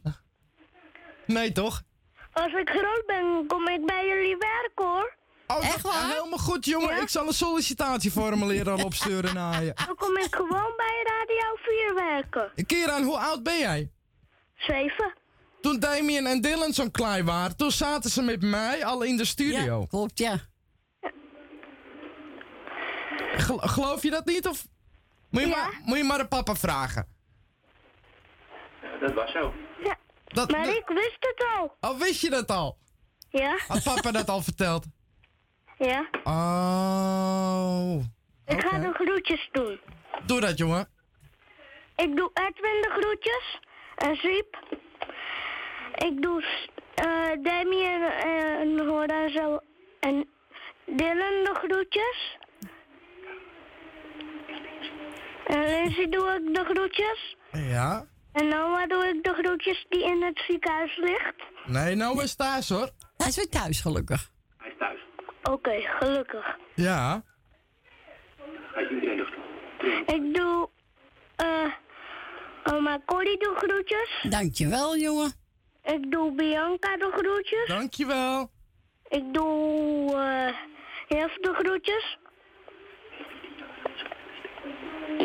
Nee, 1.25 1.51
toch? 1.51 1.81
Als 2.33 2.53
ik 2.53 2.69
groot 2.69 3.03
ben, 3.05 3.43
kom 3.47 3.67
ik 3.67 3.85
bij 3.85 4.07
jullie 4.07 4.37
werken, 4.37 4.85
hoor. 4.85 5.15
Oh, 5.47 5.65
Echt 5.65 5.83
dat- 5.83 5.91
waar? 5.93 6.09
Helemaal 6.09 6.37
goed, 6.39 6.65
jongen. 6.65 7.01
Ik 7.01 7.09
zal 7.09 7.27
een 7.27 7.33
sollicitatieformulier 7.33 8.69
al 8.69 8.83
opsturen 8.83 9.33
naar 9.43 9.63
je. 9.63 9.73
Dan 9.85 9.95
kom 9.95 10.17
ik 10.17 10.35
gewoon 10.35 10.73
bij 10.77 11.03
Radio 11.03 11.55
4 11.55 11.93
werken. 11.95 12.65
Kieran, 12.65 13.03
hoe 13.03 13.17
oud 13.17 13.43
ben 13.43 13.57
jij? 13.59 13.91
Zeven. 14.57 15.13
Toen 15.61 15.79
Damien 15.79 16.25
en 16.25 16.41
Dylan 16.41 16.73
zo'n 16.73 16.91
klein 16.91 17.25
waren, 17.25 17.57
toen 17.57 17.71
zaten 17.71 18.09
ze 18.09 18.21
met 18.21 18.41
mij 18.41 18.85
al 18.85 19.01
in 19.01 19.17
de 19.17 19.25
studio. 19.25 19.79
Ja, 19.81 19.85
klopt, 19.87 20.17
ja. 20.19 20.39
Gel- 23.37 23.57
geloof 23.57 24.03
je 24.03 24.09
dat 24.09 24.25
niet? 24.25 24.47
Of 24.47 24.65
moet 25.29 25.41
je, 25.41 25.47
maar, 25.47 25.79
moet 25.85 25.97
je 25.97 26.03
maar 26.03 26.19
aan 26.19 26.27
papa 26.27 26.55
vragen? 26.55 27.07
Dat 28.99 29.13
was 29.13 29.31
zo. 29.31 29.53
Ja. 29.83 29.95
Dat, 30.25 30.51
maar 30.51 30.67
ik 30.67 30.87
wist 30.87 31.17
het 31.19 31.45
al. 31.57 31.75
Oh, 31.91 31.99
wist 31.99 32.21
je 32.21 32.29
dat 32.29 32.51
al? 32.51 32.77
Ja. 33.29 33.57
Had 33.67 33.83
papa 33.83 34.11
dat 34.11 34.29
al 34.29 34.41
verteld? 34.41 34.85
Ja. 35.77 36.07
Oh. 36.23 37.99
Ik 38.45 38.61
ga 38.67 38.77
de 38.79 38.93
groetjes 38.93 39.49
doen. 39.51 39.79
Doe 40.25 40.39
dat, 40.39 40.57
jongen. 40.57 40.87
Ik 41.95 42.15
doe 42.15 42.31
Edwin 42.33 42.81
de 42.81 42.89
groetjes. 42.99 43.59
En 43.95 44.15
Siep. 44.15 44.57
Ik 45.95 46.21
doe 46.21 46.43
eh 46.95 47.43
Damien 47.43 48.01
en 48.17 48.87
Hora 48.87 49.29
zo. 49.29 49.59
En 49.99 50.29
Dylan 50.85 51.43
de 51.43 51.51
groetjes. 51.53 52.37
En 55.45 55.63
Lindsay 55.65 56.09
doe 56.09 56.29
ik 56.41 56.53
de 56.55 56.63
groetjes. 56.63 57.35
Ja? 57.51 58.05
En 58.31 58.47
Noah 58.47 58.87
doe 58.89 59.05
ik 59.07 59.23
de 59.23 59.33
groetjes 59.33 59.85
die 59.89 60.03
in 60.03 60.23
het 60.23 60.43
ziekenhuis 60.47 60.97
ligt. 60.97 61.35
Nee, 61.65 61.95
nou 61.95 62.23
is 62.23 62.35
thuis 62.35 62.69
hoor. 62.69 62.89
Hij 63.17 63.27
is 63.27 63.35
weer 63.35 63.49
thuis, 63.49 63.81
gelukkig. 63.81 64.29
Hij 64.57 64.69
is 64.69 64.75
thuis. 64.77 64.99
Oké, 65.43 65.71
gelukkig. 65.81 66.57
Ja. 66.75 67.23
Ik 70.05 70.33
doe... 70.33 70.69
eh 71.35 71.71
oma 72.73 72.99
Corrie 73.05 73.37
de 73.37 73.53
groetjes. 73.55 74.25
Dankjewel, 74.29 74.97
jongen. 74.97 75.33
Ik 75.83 76.11
doe 76.11 76.31
Bianca 76.31 76.97
de 76.97 77.11
groetjes. 77.17 77.67
Dankjewel. 77.67 78.49
Ik 79.07 79.33
doe 79.33 80.13
eh 80.15 80.55
Jef 81.07 81.33
de 81.37 81.53
groetjes. 81.53 82.17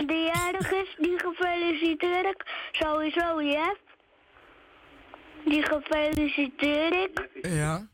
Die 0.07 0.23
jarig 0.23 0.73
is, 0.73 0.95
die 0.99 1.19
gefeliciteer 1.19 2.27
ik. 2.27 2.45
Sowieso 2.73 3.43
Jef. 3.43 3.79
Die 5.45 5.63
gefeliciteer 5.63 7.03
ik. 7.03 7.29
Ja. 7.43 7.87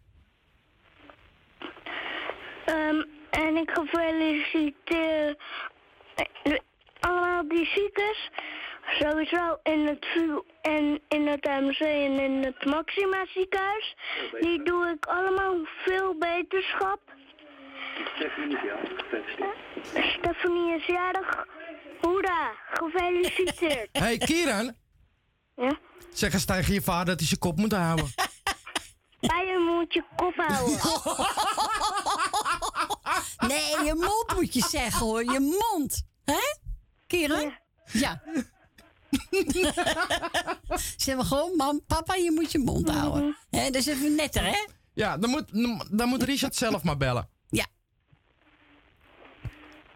Ehm, 2.64 3.02
en 3.30 3.56
ik 3.56 3.70
gefeliciteer 3.70 5.36
eh, 6.14 6.56
allemaal 7.00 7.48
die 7.48 7.66
ziekes. 7.66 8.30
Sowieso 8.86 9.58
in 9.62 9.86
het 9.86 10.06
VU 10.06 10.40
en 10.62 11.00
in 11.08 11.26
het 11.26 11.44
MC 11.44 11.80
en 11.80 12.18
in 12.18 12.44
het 12.44 12.64
Maxima 12.64 13.26
ziekenhuis. 13.26 13.96
Die 14.40 14.62
doe 14.62 14.88
ik 14.88 15.06
allemaal 15.06 15.56
veel 15.84 16.14
beterschap. 16.18 17.00
Stephanie 18.14 18.56
is. 18.56 18.90
Gefeliciteerd. 18.96 19.56
Stephanie 20.18 20.74
is 20.74 20.86
jarig. 20.86 21.46
Hoera, 22.06 22.52
gefeliciteerd. 22.72 23.88
hey, 24.02 24.18
Kieran. 24.18 24.74
Ja? 25.56 25.78
Zeg 26.12 26.32
eens 26.32 26.44
tegen 26.44 26.74
je 26.74 26.82
vader 26.82 27.06
dat 27.06 27.18
hij 27.18 27.26
zijn 27.26 27.40
kop 27.40 27.56
moet 27.56 27.72
houden. 27.72 28.12
Bij 29.20 29.46
je 29.46 29.78
moet 29.78 29.94
je 29.94 30.04
kop 30.16 30.34
houden. 30.36 30.78
Nee, 33.48 33.84
je 33.84 33.94
mond 33.94 34.34
moet 34.34 34.54
je 34.54 34.66
zeggen 34.68 35.06
hoor. 35.06 35.24
Je 35.24 35.40
mond. 35.40 36.06
Hè? 36.24 36.56
Kieran? 37.06 37.54
Ja. 37.92 38.22
zeg 40.96 41.16
maar 41.16 41.24
gewoon, 41.24 41.56
mam, 41.56 41.84
papa, 41.86 42.14
je 42.14 42.30
moet 42.30 42.52
je 42.52 42.58
mond 42.58 42.90
houden. 42.90 43.36
Hè, 43.50 43.64
dat 43.64 43.74
is 43.74 43.86
even 43.86 44.14
netter, 44.14 44.44
hè? 44.44 44.66
Ja, 44.92 45.16
dan 45.18 45.30
moet, 45.30 45.50
dan 45.98 46.08
moet 46.08 46.22
Richard 46.22 46.54
zelf 46.54 46.82
maar 46.82 46.96
bellen. 46.96 47.28
Ja. 47.48 47.66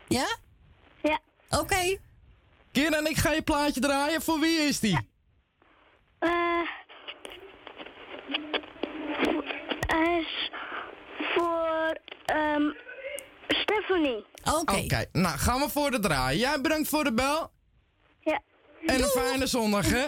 Ja? 0.09 0.37
Ja. 1.03 1.21
Oké. 1.51 1.99
Kieran, 2.73 3.07
ik 3.07 3.17
ga 3.17 3.33
je 3.33 3.43
plaatje 3.43 3.81
draaien. 3.81 4.23
Voor 4.23 4.41
wie 4.41 4.59
is 4.59 4.81
die? 4.81 5.09
Eh. 6.19 6.31
Hij 9.87 10.19
is 10.19 10.51
voor 11.35 11.99
ehm 12.25 12.63
Stephanie. 13.49 14.25
Oké. 14.59 15.07
nou 15.13 15.39
gaan 15.39 15.61
we 15.61 15.69
voor 15.69 15.91
de 15.91 15.99
draaien. 15.99 16.39
Jij 16.39 16.61
bedankt 16.61 16.89
voor 16.89 17.05
de 17.05 17.13
bel. 17.13 17.51
Ja. 18.21 18.41
En 18.87 19.03
een 19.03 19.09
fijne 19.09 19.47
zondag, 19.47 19.89
hè? 19.91 20.07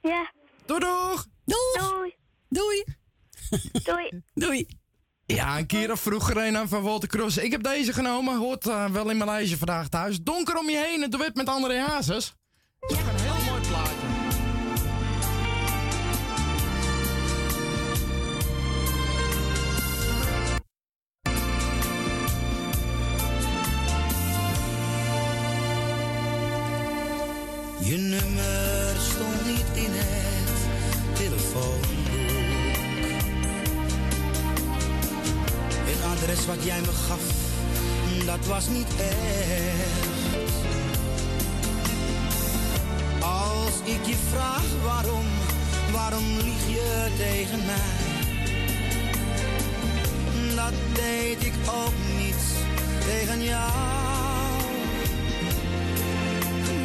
Ja. 0.00 0.30
Doei 0.66 0.80
doeg! 0.80 1.26
Doeg! 1.44 1.90
Doei. 1.90 2.14
Doei! 2.48 2.84
Doei. 3.84 4.22
Doei! 4.34 4.77
Ja, 5.34 5.58
een 5.58 5.66
keer 5.66 5.92
of 5.92 6.00
vroeger 6.00 6.36
een 6.36 6.68
van 6.68 6.82
Walter 6.82 7.08
Cross. 7.08 7.36
Ik 7.36 7.50
heb 7.50 7.62
deze 7.62 7.92
genomen, 7.92 8.36
hoort 8.36 8.66
eh, 8.66 8.90
wel 8.90 9.10
in 9.10 9.16
mijn 9.16 9.30
lijstje 9.30 9.56
vandaag 9.56 9.88
thuis. 9.88 10.22
Donker 10.22 10.58
om 10.58 10.70
je 10.70 10.84
heen, 10.86 11.02
het 11.02 11.12
duet 11.12 11.34
met 11.34 11.48
André 11.48 11.78
Hazes. 11.78 12.34
Wat 36.48 36.64
jij 36.64 36.80
me 36.80 36.92
gaf, 37.08 37.20
dat 38.26 38.46
was 38.46 38.68
niet 38.68 38.88
echt. 38.96 40.54
Als 43.20 43.74
ik 43.84 44.06
je 44.06 44.16
vraag 44.30 44.64
waarom, 44.82 45.26
waarom 45.92 46.24
lieg 46.36 46.68
je 46.68 47.06
tegen 47.16 47.64
mij? 47.66 48.06
Dat 50.54 50.72
deed 50.92 51.46
ik 51.46 51.54
ook 51.84 51.94
niet 52.18 52.42
tegen 53.06 53.42
jou. 53.42 53.72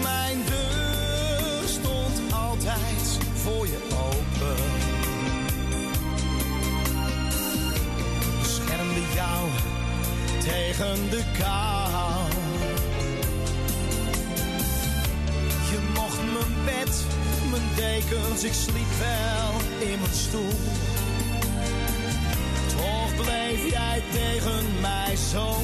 Mijn 0.02 0.38
deur 0.46 1.68
stond 1.68 2.34
altijd 2.34 3.18
voor 3.44 3.68
je 3.68 3.80
open. 3.92 4.83
Jou 9.14 9.50
tegen 10.44 11.10
de 11.10 11.24
kou. 11.38 12.30
Je 15.72 15.80
mocht 15.94 16.18
mijn 16.18 16.66
bed, 16.66 17.06
mijn 17.50 17.64
dekens, 17.76 18.44
ik 18.44 18.54
sliep 18.54 18.92
wel 19.00 19.88
in 19.90 20.00
mijn 20.00 20.14
stoel. 20.14 20.60
Toch 22.78 23.16
bleef 23.16 23.70
jij 23.70 24.02
tegen 24.12 24.66
mij 24.82 25.16
zo 25.32 25.58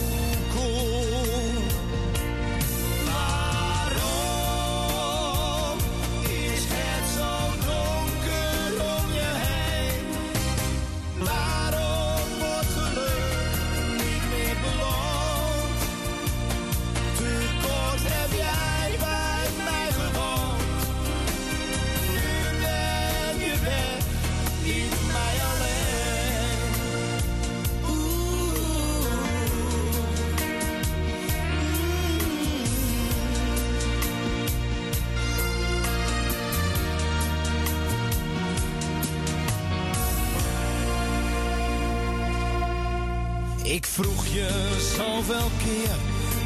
Ik 43.80 43.86
vroeg 43.86 44.26
je 44.26 44.50
zoveel 44.98 45.50
keer 45.64 45.96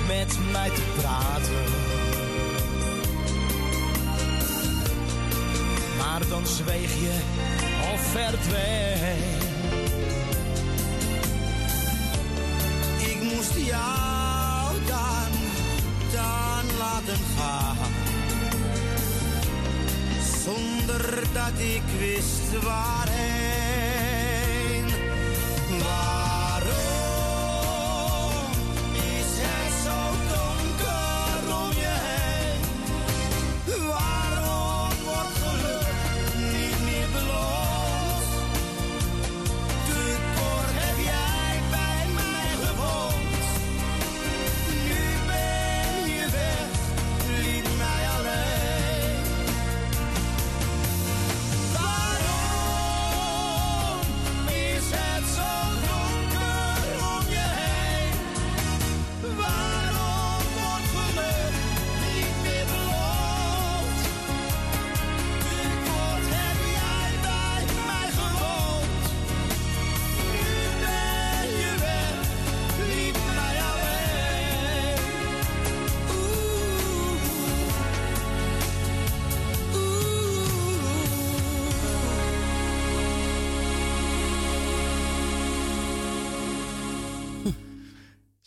met 0.07 0.37
mij 0.51 0.69
te 0.69 0.81
praten. 0.97 1.63
Maar 5.97 6.27
dan 6.29 6.47
zweeg 6.47 6.93
je 6.93 7.19
of 7.93 8.01
verdween. 8.01 9.39
Ik 12.97 13.21
moest 13.21 13.55
jou 13.55 14.75
dan, 14.87 15.31
dan 16.11 16.77
laten 16.77 17.23
gaan. 17.37 17.91
Zonder 20.43 21.23
dat 21.33 21.59
ik 21.59 21.83
wist 21.99 22.63
waarheen. 22.63 24.02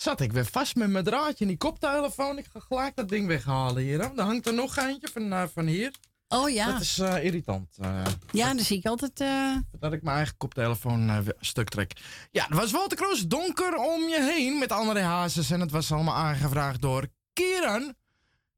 Zat 0.06 0.20
ik 0.20 0.32
weer 0.32 0.44
vast 0.46 0.74
met 0.74 0.90
mijn 0.90 1.04
draadje 1.04 1.36
in 1.44 1.46
die 1.46 1.56
koptelefoon. 1.56 2.38
Ik 2.38 2.46
ga 2.52 2.60
gelijk 2.60 2.96
dat 2.96 3.08
ding 3.08 3.26
weghalen 3.26 3.82
hier. 3.82 4.00
Er 4.00 4.20
hangt 4.20 4.46
er 4.46 4.54
nog 4.54 4.76
eentje 4.76 5.08
van, 5.12 5.32
eh, 5.32 5.42
van 5.54 5.66
hier. 5.66 5.90
Oh 6.28 6.50
ja. 6.50 6.72
Dat 6.72 6.80
is 6.80 6.98
eh, 6.98 7.24
irritant. 7.24 7.76
eh, 7.80 8.04
Ja, 8.30 8.54
dan 8.54 8.64
zie 8.64 8.78
ik 8.78 8.86
altijd. 8.86 9.18
dat 9.78 9.92
ik 9.92 10.02
mijn 10.02 10.16
eigen 10.16 10.36
koptelefoon 10.36 11.24
stuk 11.40 11.68
trek. 11.68 11.92
Ja, 12.30 12.46
dat 12.48 12.58
was 12.58 12.70
Walter 12.70 12.96
Kroos. 12.96 13.26
Donker 13.26 13.74
om 13.76 14.08
je 14.08 14.22
heen 14.34 14.58
met 14.58 14.72
André 14.72 15.00
Hazes. 15.00 15.50
En 15.50 15.60
het 15.60 15.70
was 15.70 15.92
allemaal 15.92 16.14
aangevraagd 16.14 16.80
door 16.82 17.06
Kieran. 17.32 17.94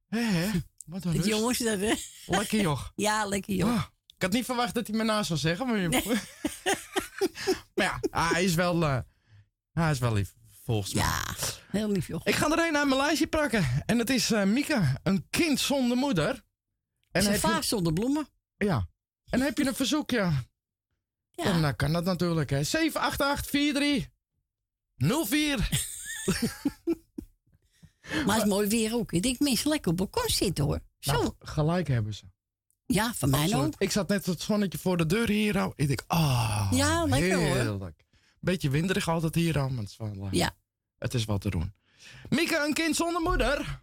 Hé, 0.09 0.21
hé. 0.21 0.51
Wat 0.87 1.05
een 1.05 1.09
het 1.13 1.17
rust. 1.25 1.29
jongens 1.29 1.59
dat, 1.59 1.81
hè? 1.81 1.95
Lekker 2.27 2.61
joch. 2.61 2.93
Ja, 3.07 3.25
lekker 3.27 3.55
joh. 3.55 3.71
Ah, 3.71 3.83
ik 4.17 4.23
had 4.23 4.33
niet 4.33 4.45
verwacht 4.45 4.75
dat 4.75 4.87
hij 4.87 4.97
me 4.97 5.05
na 5.05 5.23
zou 5.23 5.39
zeggen. 5.39 5.67
Maar, 5.67 5.89
maar 7.75 7.85
ja, 7.87 8.01
hij 8.31 8.45
is 8.45 8.55
wel, 8.55 8.81
hij 9.73 9.91
is 9.91 9.99
wel 9.99 10.13
lief, 10.13 10.35
volgens 10.69 10.95
mij. 10.95 11.03
Ja, 11.05 11.23
heel 11.71 11.91
lief 11.91 12.07
joh. 12.07 12.21
Ik 12.25 12.35
ga 12.35 12.51
er 12.51 12.67
een 12.67 12.73
mijn 12.73 12.97
lijstje 13.01 13.27
pakken. 13.27 13.65
En 13.87 13.99
het 13.99 14.11
is 14.11 14.31
eh 14.31 14.45
Mieke, 14.45 14.99
een 15.03 15.27
kind 15.31 15.61
zonder 15.61 15.97
moeder. 15.97 16.45
En 17.11 17.23
je- 17.23 17.39
vaak 17.39 17.63
zonder 17.63 17.93
bloemen. 17.93 18.29
Ja. 18.57 18.89
En 19.31 19.41
heb 19.41 19.59
je 19.59 19.67
een 19.67 19.75
verzoekje? 19.75 20.33
Ja. 21.31 21.45
Dan 21.45 21.65
eh, 21.65 21.73
kan 21.77 21.93
dat 21.93 22.05
natuurlijk, 22.05 22.51
hè. 22.51 22.63
788 22.65 24.09
04. 25.29 25.69
Maar 28.27 28.35
het 28.35 28.45
is 28.45 28.51
mooi 28.51 28.69
weer 28.69 28.95
ook. 28.95 29.13
Ik 29.13 29.23
denk 29.23 29.39
mensen 29.39 29.69
lekker 29.71 29.91
op 29.93 29.99
het 29.99 30.11
balkon 30.11 30.31
zitten 30.31 30.65
hoor. 30.65 30.81
Zo. 30.99 31.13
Nou, 31.13 31.33
gelijk 31.39 31.89
hebben 31.89 32.15
ze. 32.15 32.25
Ja, 32.87 33.15
van 33.15 33.31
mij 33.31 33.41
Absoluut. 33.43 33.65
ook. 33.67 33.81
Ik 33.81 33.91
zat 33.91 34.09
net 34.09 34.27
het 34.27 34.41
zonnetje 34.43 34.79
voor 34.79 34.97
de 34.97 35.07
deur 35.07 35.29
hier. 35.29 35.73
Ik 35.75 35.87
denk, 35.87 36.03
ah, 36.07 36.69
Ja, 36.75 37.05
lekker, 37.05 37.35
hoor. 37.39 37.57
heerlijk. 37.57 38.05
Beetje 38.41 38.71
winderig 38.71 39.09
altijd 39.09 39.35
hier 39.35 39.59
aan, 39.59 39.71
maar 39.75 39.83
het 39.83 39.91
is 39.91 39.97
wel, 39.97 40.13
eh, 40.27 40.29
Ja. 40.31 40.55
Het 40.99 41.15
is 41.15 41.25
wat 41.25 41.41
te 41.41 41.51
doen. 41.51 41.73
Mieke, 42.29 42.65
een 42.67 42.75
kind 42.75 42.97
zonder 42.97 43.23
moeder. 43.23 43.81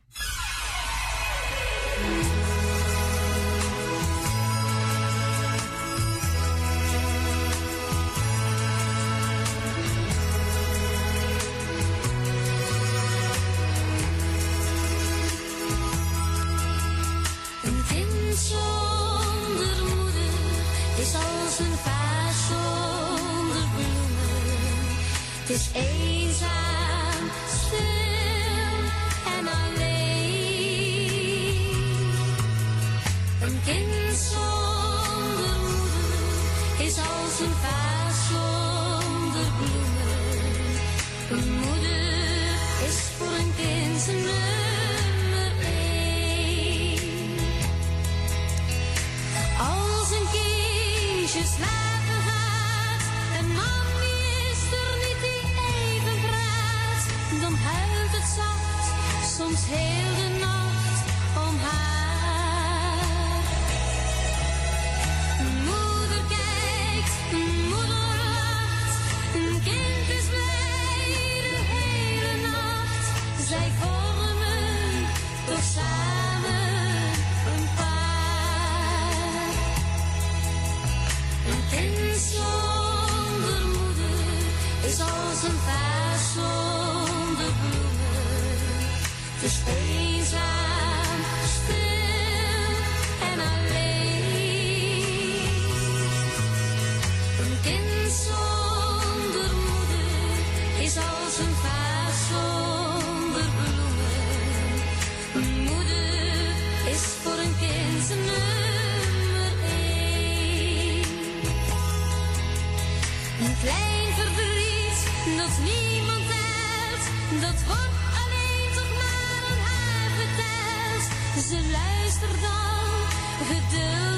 Dat 117.29 117.63
wordt 117.67 117.97
alleen 118.21 118.69
toch 118.75 118.91
naar 119.01 119.41
een 119.51 119.59
haar 119.67 120.09
getest. 120.19 121.09
Ze 121.49 121.59
luistert 121.71 122.41
dan 122.41 123.47
geduldig. 123.47 124.14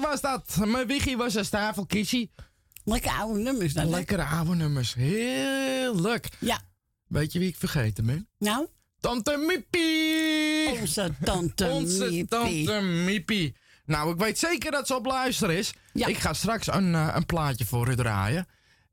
Jansen 0.00 0.10
was 0.10 0.20
dat. 0.56 0.66
Mijn 0.66 0.86
wiggy 0.86 1.16
was 1.16 1.34
een 1.34 1.44
stafelkissie. 1.44 2.30
Lekker 2.84 3.10
oude 3.10 3.38
nummers 3.40 3.72
dan. 3.72 3.90
Lekkere 3.90 4.24
oude 4.24 4.54
nummers. 4.54 4.94
Heerlijk. 4.94 6.28
Ja. 6.38 6.60
Weet 7.06 7.32
je 7.32 7.38
wie 7.38 7.48
ik 7.48 7.56
vergeten 7.56 8.06
ben? 8.06 8.28
Nou? 8.38 8.66
Tante 9.00 9.36
Miepie! 9.36 10.80
Onze 10.80 11.14
tante 11.24 11.68
Onze 11.70 12.04
Miepie. 12.04 12.26
tante 12.26 12.80
Miepie. 12.80 13.56
Nou, 13.84 14.12
ik 14.12 14.18
weet 14.18 14.38
zeker 14.38 14.70
dat 14.70 14.86
ze 14.86 14.94
op 14.94 15.06
luister 15.06 15.50
is. 15.50 15.72
Ik 15.92 16.18
ga 16.18 16.32
straks 16.32 16.66
een, 16.66 16.94
eh, 16.94 17.12
een 17.14 17.26
plaatje 17.26 17.64
voor 17.64 17.88
u 17.88 17.96
draaien. 17.96 18.46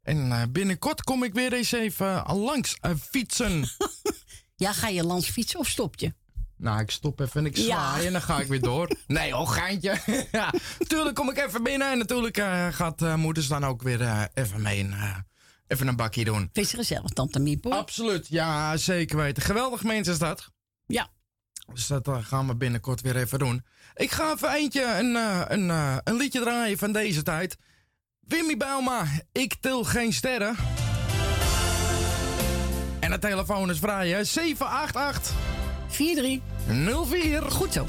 En 0.04 0.32
eh, 0.32 0.41
binnenkort 0.50 1.04
kom 1.04 1.24
ik 1.24 1.34
weer 1.34 1.54
eens 1.54 1.72
even 1.72 2.08
eh, 2.26 2.44
langs 2.44 2.78
fietsen. 3.12 3.63
Ja, 4.58 4.74
ga 4.74 4.88
je 4.88 5.04
langs 5.04 5.30
fietsen 5.30 5.60
of 5.60 5.68
stop 5.68 5.96
je? 5.96 6.13
Nou, 6.58 6.80
ik 6.80 6.91
stop 6.91 7.20
even 7.20 7.39
en 7.39 7.46
ik 7.46 7.58
Ja. 7.58 7.63
zwaai 7.63 8.06
en 8.06 8.12
dan 8.12 8.22
ga 8.22 8.39
ik 8.39 8.48
weer 8.48 8.62
door. 8.62 8.88
Nee, 9.08 9.38
oh, 9.38 9.50
geintje. 9.50 9.98
ja, 10.32 10.54
tuurlijk 10.88 11.15
kom 11.15 11.30
ik 11.30 11.38
even 11.38 11.63
binnen 11.63 11.91
en 11.91 11.98
natuurlijk 11.98 12.38
eh, 12.38 12.68
gaat 12.72 13.02
eh, 13.02 13.15
moeders 13.15 13.48
dan 13.48 13.65
ook 13.65 13.82
weer 13.82 14.02
eh, 14.02 14.22
even 14.34 14.62
mee 14.62 14.80
een, 14.80 14.94
eh, 14.94 15.18
even 15.68 15.88
een 15.88 15.96
bakje 15.96 16.24
doen. 16.24 16.50
Vind 16.54 16.72
je 16.72 16.78
gezellig, 16.78 17.10
tante 17.12 17.39
Miep 17.39 17.63
hoor? 17.63 17.74
Absoluut, 17.74 18.28
ja, 18.28 18.78
zeker 18.78 19.18
weten. 19.18 19.44
Geweldig 19.44 19.84
mensen 19.84 20.13
is 20.13 20.20
dat. 20.20 20.52
Ja. 20.86 21.08
Dus 21.74 21.88
dat 21.88 22.10
gaan 22.22 22.48
we 22.48 22.56
binnenkort 22.56 23.02
weer 23.02 23.15
even 23.18 23.39
doen. 23.39 23.65
Ik 23.96 24.12
ga 24.12 24.32
even 24.34 24.54
eentje, 24.54 24.84
een, 25.00 25.15
eh, 25.15 25.41
een, 25.48 25.70
een 26.04 26.15
liedje 26.15 26.39
draaien 26.39 26.78
van 26.78 26.91
deze 26.91 27.24
tijd. 27.24 27.58
Wimmy 28.20 28.58
Bauma, 28.58 29.06
ik 29.32 29.56
til 29.60 29.84
geen 29.84 30.13
sterren. 30.13 30.56
En 33.00 33.12
de 33.12 33.20
telefoon 33.20 33.70
is 33.70 33.80
vrij, 33.80 34.10
hè? 34.10 34.24
788 34.24 35.34
43 35.96 36.42
04. 37.06 37.52
Goed 37.52 37.74
zo. 37.74 37.84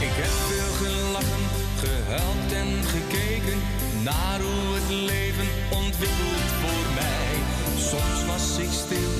Ik 0.00 0.14
heb 0.20 0.32
veel 0.48 0.86
gelachen, 0.86 1.44
gehuild 1.78 2.52
en 2.52 2.84
gekeken 2.84 3.58
naar 4.02 4.40
hoe 4.40 4.74
het 4.74 4.90
leven 4.90 5.48
ontwikkelt 5.70 6.48
voor 6.60 6.94
mij. 6.94 7.32
Soms 7.78 8.26
was 8.26 8.58
ik 8.58 8.72
stil 8.72 9.12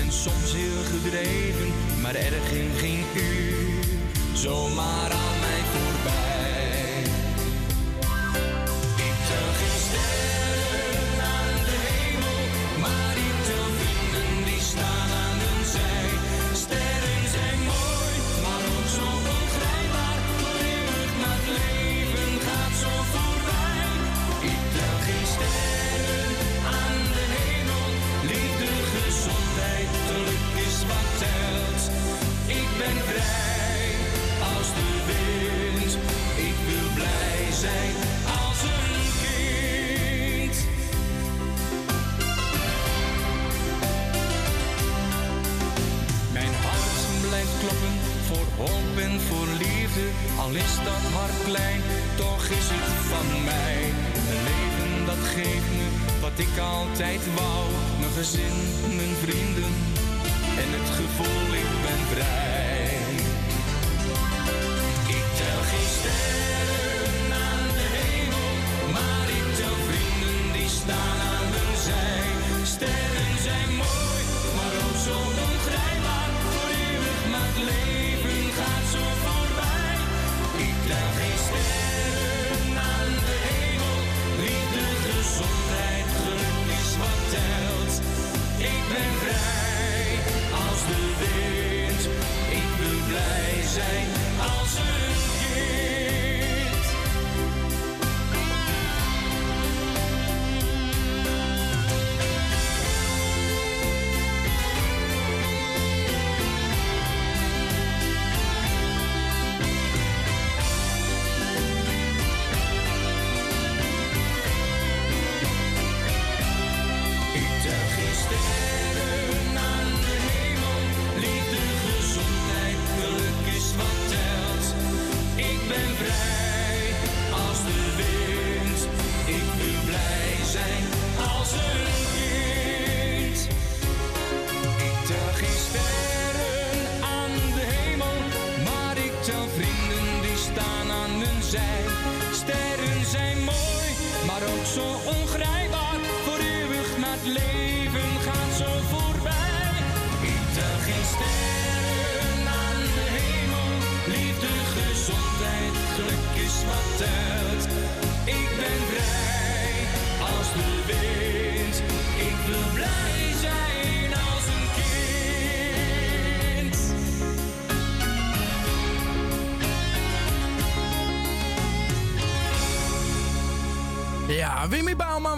en 0.00 0.12
soms 0.12 0.52
heel 0.52 0.82
gedreven, 0.92 1.72
maar 2.02 2.14
er 2.14 2.32
ging 2.50 2.70
geen 2.78 3.04
uur 3.16 3.84
zomaar 4.34 4.93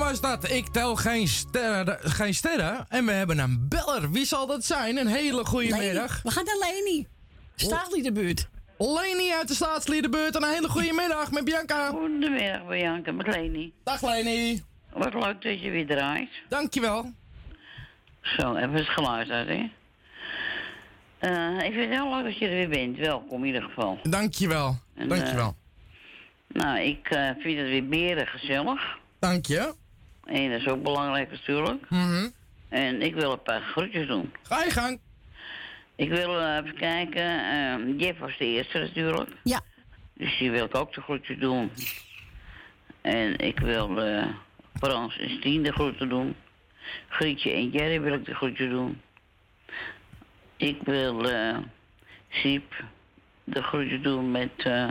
was 0.06 0.20
dat. 0.20 0.50
Ik 0.50 0.68
tel 0.68 0.96
geen 0.96 1.28
sterren, 1.28 1.98
geen 2.00 2.34
sterren. 2.34 2.86
En 2.88 3.06
we 3.06 3.12
hebben 3.12 3.38
een 3.38 3.68
beller. 3.68 4.10
Wie 4.10 4.24
zal 4.24 4.46
dat 4.46 4.64
zijn? 4.64 4.96
Een 4.96 5.06
hele 5.06 5.44
goede 5.44 5.68
Leni. 5.68 5.86
middag. 5.86 6.22
We 6.22 6.30
gaan 6.30 6.44
naar 6.44 6.70
Leni. 6.70 7.06
Staatsliedenbuurt. 7.54 8.48
Leni 8.78 9.32
uit 9.32 9.48
de 9.48 9.54
staatsliedenbuurt. 9.54 10.34
Een 10.34 10.44
hele 10.44 10.68
goede 10.68 10.92
middag 11.02 11.30
met 11.30 11.44
Bianca. 11.44 11.88
Goedemiddag 11.88 12.66
Bianca, 12.66 13.12
met 13.12 13.26
Leni. 13.26 13.72
Dag 13.84 14.02
Leni. 14.02 14.62
Wat 14.92 15.14
leuk 15.14 15.42
dat 15.42 15.60
je 15.60 15.70
weer 15.70 15.86
draait. 15.86 16.30
Dankjewel. 16.48 17.12
Zo, 18.20 18.54
even 18.54 18.72
het 18.74 18.88
geluid 18.88 19.30
uit, 19.30 19.48
hè. 19.48 19.70
Eh, 21.18 21.66
ik 21.66 21.72
vind 21.72 21.90
het 21.90 22.00
heel 22.00 22.14
leuk 22.14 22.24
dat 22.24 22.38
je 22.38 22.46
er 22.48 22.54
weer 22.54 22.68
bent. 22.68 22.96
Welkom 22.98 23.40
in 23.40 23.46
ieder 23.46 23.62
geval. 23.62 23.98
Dankjewel. 24.02 24.78
En, 24.94 25.08
Dankjewel. 25.08 25.56
Nou, 26.48 26.80
ik 26.80 27.08
eh, 27.08 27.30
vind 27.38 27.58
het 27.58 27.68
weer 27.68 27.88
beren 27.88 28.26
gezellig. 28.26 28.98
Dank 29.18 29.46
je. 29.46 29.74
En 30.26 30.50
dat 30.50 30.60
is 30.60 30.68
ook 30.68 30.82
belangrijk 30.82 31.30
natuurlijk. 31.30 31.90
Mhm. 31.90 32.28
En 32.68 33.02
ik 33.02 33.14
wil 33.14 33.32
een 33.32 33.42
paar 33.42 33.60
groetjes 33.60 34.06
doen. 34.06 34.32
Ga 34.42 34.64
je 34.64 34.70
gang. 34.70 34.98
Ik 35.96 36.08
wil 36.08 36.40
eh, 36.40 36.56
even 36.56 36.74
kijken. 36.76 37.22
eh, 37.50 37.98
Jeff 38.00 38.18
was 38.18 38.38
de 38.38 38.44
eerste 38.44 38.78
natuurlijk. 38.78 39.30
Ja. 39.42 39.60
Dus 40.12 40.38
die 40.38 40.50
wil 40.50 40.64
ik 40.64 40.74
ook 40.74 40.94
de 40.94 41.00
groetjes 41.00 41.38
doen. 41.38 41.70
En 43.00 43.38
ik 43.38 43.58
wil 43.60 44.02
eh 44.02 44.26
Frans 44.80 45.18
en 45.18 45.30
Stien 45.30 45.62
de 45.62 45.72
groeten 45.72 46.08
doen. 46.08 46.36
Grietje 47.08 47.50
en 47.50 47.70
Jerry 47.70 48.00
wil 48.00 48.14
ik 48.14 48.24
de 48.24 48.34
groetje 48.34 48.68
doen. 48.68 49.00
Ik 50.56 50.78
wil 50.82 51.30
eh 51.30 51.56
Siep 52.28 52.84
de 53.44 53.62
groetje 53.62 54.00
doen 54.00 54.30
met 54.30 54.50
eh, 54.56 54.88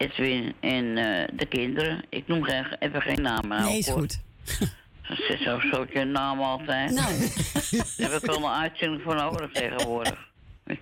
Edwin 0.00 0.54
en 0.60 0.96
eh, 0.96 1.28
de 1.32 1.46
kinderen. 1.46 2.02
Ik 2.08 2.26
noem 2.26 2.42
geen, 2.42 2.66
even 2.78 3.02
geen 3.02 3.22
namen. 3.22 3.62
Nee, 3.62 3.78
is 3.78 3.88
goed. 3.88 4.20
Ze 5.02 5.34
is 5.38 5.42
zo 5.42 5.60
zo'n 5.72 5.86
je 5.92 6.04
naam 6.04 6.40
altijd. 6.40 6.90
Nou. 6.90 7.18
Daar 7.96 8.10
heb 8.10 8.22
ik 8.22 8.26
wel 8.26 8.36
een 8.36 8.50
uitzending 8.50 9.02
voor 9.02 9.14
nodig 9.14 9.52
tegenwoordig. 9.52 10.28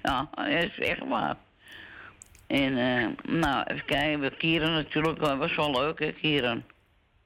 Ja, 0.02 0.28
dat 0.34 0.46
is 0.46 0.78
echt 0.78 1.08
waar. 1.08 1.36
En, 2.46 2.78
eh, 2.78 3.32
nou, 3.32 3.64
even 3.66 3.84
kijken. 3.84 4.20
We 4.20 4.36
Kieran 4.36 4.72
natuurlijk. 4.72 5.20
Dat 5.20 5.38
was 5.38 5.56
wel 5.56 5.70
leuk, 5.70 5.98
hè, 5.98 6.12
Kieran? 6.12 6.62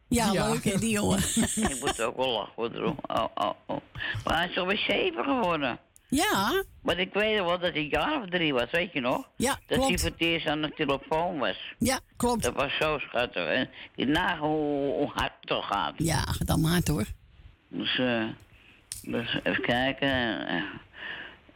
Ja, 0.09 0.33
leuk 0.33 0.65
hè, 0.65 0.79
die 0.79 0.91
jongen. 0.91 1.19
Ik 1.71 1.77
moet 1.81 2.03
ook 2.03 2.17
wel 2.17 2.31
lachen, 2.31 2.83
hoor. 2.83 2.95
Oh, 3.07 3.25
oh, 3.35 3.51
oh. 3.67 3.81
Maar 4.25 4.37
hij 4.37 4.49
is 4.49 4.59
alweer 4.59 4.85
zeven 4.89 5.25
geworden. 5.25 5.79
Ja. 6.17 6.65
Maar 6.83 6.99
ik 6.99 7.13
weet 7.13 7.39
wel 7.39 7.47
dat 7.59 7.61
hij 7.61 7.77
een 7.77 7.89
jaar 7.89 8.23
of 8.23 8.29
drie 8.29 8.53
was, 8.53 8.71
weet 8.71 8.93
je 8.93 9.01
nog? 9.01 9.29
Ja, 9.37 9.59
Dat 9.67 9.79
klopt. 9.79 9.89
hij 9.89 9.99
voor 9.99 10.11
het 10.11 10.21
eerst 10.21 10.47
aan 10.47 10.63
de 10.63 10.73
telefoon 10.77 11.39
was. 11.39 11.75
Ja, 11.79 12.01
klopt. 12.17 12.43
Dat 12.43 12.55
was 12.55 12.77
zo 12.81 12.99
schattig. 12.99 13.47
En 13.47 13.69
je 13.95 14.07
nagaan 14.07 14.39
hoe, 14.39 14.93
hoe 14.95 15.11
hard 15.15 15.33
het 15.41 15.47
toch 15.49 15.67
gaat. 15.67 15.93
Ja, 15.97 16.17
gaat 16.19 16.47
dan 16.47 16.61
maar 16.61 16.81
hoor. 16.85 17.05
Dus, 17.69 17.99
eh, 17.99 18.25
dus 19.03 19.39
even 19.43 19.63
kijken. 19.63 20.09
eh, 20.49 20.63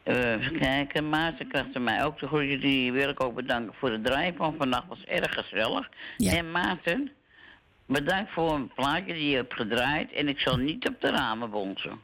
eh, 0.02 0.40
even 0.40 0.58
kijken. 0.58 1.08
Maarten 1.08 1.48
krijgt 1.48 1.78
mij 1.78 2.04
ook 2.04 2.18
de 2.18 2.26
groetje. 2.26 2.58
Die 2.58 2.92
wil 2.92 3.08
ik 3.08 3.20
ook 3.22 3.34
bedanken 3.34 3.74
voor 3.78 3.90
de 3.90 4.00
draai 4.00 4.32
van 4.36 4.54
vannacht. 4.58 4.88
was 4.88 5.04
erg 5.04 5.34
gezellig. 5.34 5.88
En 6.18 6.50
Maarten, 6.50 7.10
bedankt 7.86 8.32
voor 8.32 8.54
een 8.54 8.70
plaatje 8.74 9.12
die 9.12 9.28
je 9.28 9.36
hebt 9.36 9.54
gedraaid. 9.54 10.12
En 10.12 10.28
ik 10.28 10.38
zal 10.38 10.56
niet 10.56 10.88
op 10.88 11.00
de 11.00 11.10
ramen 11.10 11.50
bonzen. 11.50 11.98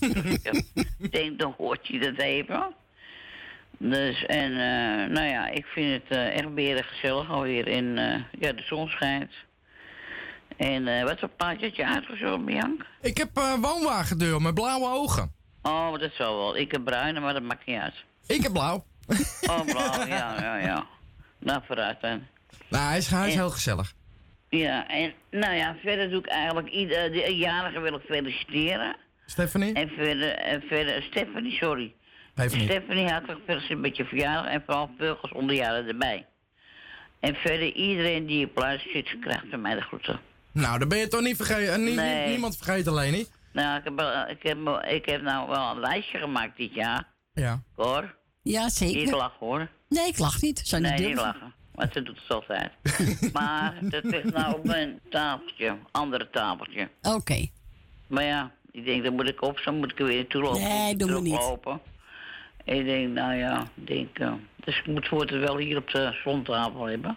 ik 0.98 1.12
denk, 1.12 1.38
dan 1.38 1.54
hoort 1.56 1.86
je 1.86 1.98
dat 1.98 2.16
even. 2.18 2.74
Dus, 3.78 4.26
en 4.26 4.50
eh, 4.52 5.10
nou 5.14 5.26
ja, 5.26 5.46
ik 5.48 5.66
vind 5.66 6.02
het 6.02 6.18
eh, 6.18 6.36
echt 6.36 6.54
weer 6.54 6.84
gezellig 6.84 7.30
alweer. 7.30 7.66
En 7.68 7.98
eh, 7.98 8.22
ja, 8.40 8.52
de 8.52 8.62
zon 8.62 8.88
schijnt. 8.88 9.32
En 10.56 11.04
wat 11.04 11.18
voor 11.18 11.28
plaatje 11.28 11.66
had 11.66 11.76
je 11.76 11.86
uitgezocht, 11.86 12.44
Bianca? 12.44 12.84
Ik 13.00 13.16
heb 13.16 13.30
woonwagendeur 13.60 14.42
met 14.42 14.54
blauwe 14.54 14.88
ogen. 14.88 15.32
Oh, 15.62 15.98
dat 15.98 16.10
zal 16.14 16.36
wel. 16.36 16.56
Ik 16.56 16.72
heb 16.72 16.84
bruine, 16.84 17.20
maar 17.20 17.32
dat 17.32 17.42
maakt 17.42 17.66
niet 17.66 17.78
uit. 17.78 17.94
Ik 18.26 18.42
heb 18.42 18.52
blauw. 18.52 18.84
Oh, 19.42 19.60
blauw, 19.60 20.06
ja, 20.06 20.40
ja, 20.40 20.56
ja. 20.56 20.86
Nou, 21.38 21.60
vooruit 21.66 22.00
dan. 22.00 22.26
Nou, 22.68 22.84
hij 22.84 22.98
is, 22.98 23.10
hij 23.10 23.26
is 23.28 23.32
En- 23.34 23.38
heel 23.40 23.50
gezellig. 23.50 23.92
Ja, 24.50 24.88
en 24.88 25.12
nou 25.30 25.54
ja, 25.54 25.76
verder 25.82 26.10
doe 26.10 26.18
ik 26.20 26.26
eigenlijk 26.26 26.68
ieder, 26.68 27.12
de 27.12 27.36
jarige 27.36 27.80
wil 27.80 27.94
ik 27.94 28.02
feliciteren. 28.04 28.96
Stephanie? 29.26 29.72
En 29.74 29.88
verder, 29.88 30.30
en 30.34 30.62
verder, 30.68 31.02
Stephanie, 31.02 31.52
sorry. 31.52 31.94
Even 32.36 32.58
niet. 32.58 32.70
Stephanie 32.70 33.08
hartelijk 33.08 33.38
gefeliciteerd 33.38 33.80
met 33.80 33.96
je 33.96 34.04
verjaardag 34.04 34.52
en 34.52 34.62
vooral 34.66 34.90
veel 34.98 35.16
gezonde 35.16 35.54
jaren 35.54 35.86
erbij. 35.88 36.26
En 37.20 37.34
verder 37.34 37.72
iedereen 37.72 38.26
die 38.26 38.46
op 38.46 38.56
luistert 38.58 38.92
zit, 39.06 39.18
krijgt 39.20 39.44
van 39.50 39.60
mij 39.60 39.74
de 39.74 39.80
groeten. 39.80 40.20
Nou, 40.52 40.78
dan 40.78 40.88
ben 40.88 40.98
je 40.98 41.08
toch 41.08 41.20
niet 41.20 41.36
vergeten. 41.36 41.72
en 41.72 41.84
nie- 41.84 41.94
Nee. 41.94 42.28
Niemand 42.28 42.56
vergeten, 42.56 42.94
Leni. 42.94 43.26
Nou, 43.52 43.78
ik 43.78 43.84
heb, 43.84 43.94
wel- 43.96 44.28
ik, 44.28 44.42
heb, 44.42 44.58
ik 44.88 45.04
heb 45.06 45.22
nou 45.22 45.48
wel 45.48 45.70
een 45.70 45.80
lijstje 45.80 46.18
gemaakt 46.18 46.56
dit 46.56 46.74
jaar, 46.74 47.04
Ja. 47.32 47.62
hoor. 47.76 48.14
Ja, 48.42 48.68
zeker. 48.68 48.96
Niet 48.96 49.10
lachen, 49.10 49.38
hoor. 49.46 49.68
Nee, 49.88 50.06
ik 50.08 50.18
lach 50.18 50.40
niet. 50.42 50.60
Zou 50.64 50.82
niet 50.82 50.90
nee, 50.90 51.00
niet 51.06 51.08
durven. 51.16 51.26
lachen. 51.32 51.54
Want 51.80 51.92
ze 51.92 52.02
doet 52.02 52.20
het 52.20 52.30
altijd. 52.30 52.72
maar 53.32 53.74
dat 53.80 54.04
ligt 54.04 54.32
nou 54.32 54.54
op 54.54 54.64
mijn 54.64 55.00
tafeltje. 55.10 55.76
Andere 55.90 56.30
tafeltje. 56.30 56.88
Oké. 57.02 57.46
Maar 58.06 58.24
ja, 58.24 58.50
ik 58.70 58.84
denk, 58.84 59.04
dan 59.04 59.14
moet 59.14 59.28
ik 59.28 59.42
op, 59.42 59.58
zo 59.58 59.72
moet 59.72 59.92
ik 59.92 59.98
er 59.98 60.04
weer 60.04 60.16
naartoe 60.16 60.42
lopen. 60.42 60.60
Nee, 60.60 60.96
doe 60.96 61.10
maar 61.10 61.22
niet. 61.22 61.56
En 62.64 62.76
ik 62.76 62.84
denk, 62.84 63.08
nou 63.08 63.34
ja, 63.34 63.66
ik 63.74 63.86
denk, 63.86 64.18
eh, 64.18 64.32
dus 64.64 64.78
ik 64.78 64.86
moet 64.86 65.08
voor 65.08 65.20
het 65.20 65.30
wel 65.30 65.56
hier 65.56 65.76
op 65.76 65.90
de 65.90 66.18
zondtafel 66.24 66.84
hebben. 66.84 67.16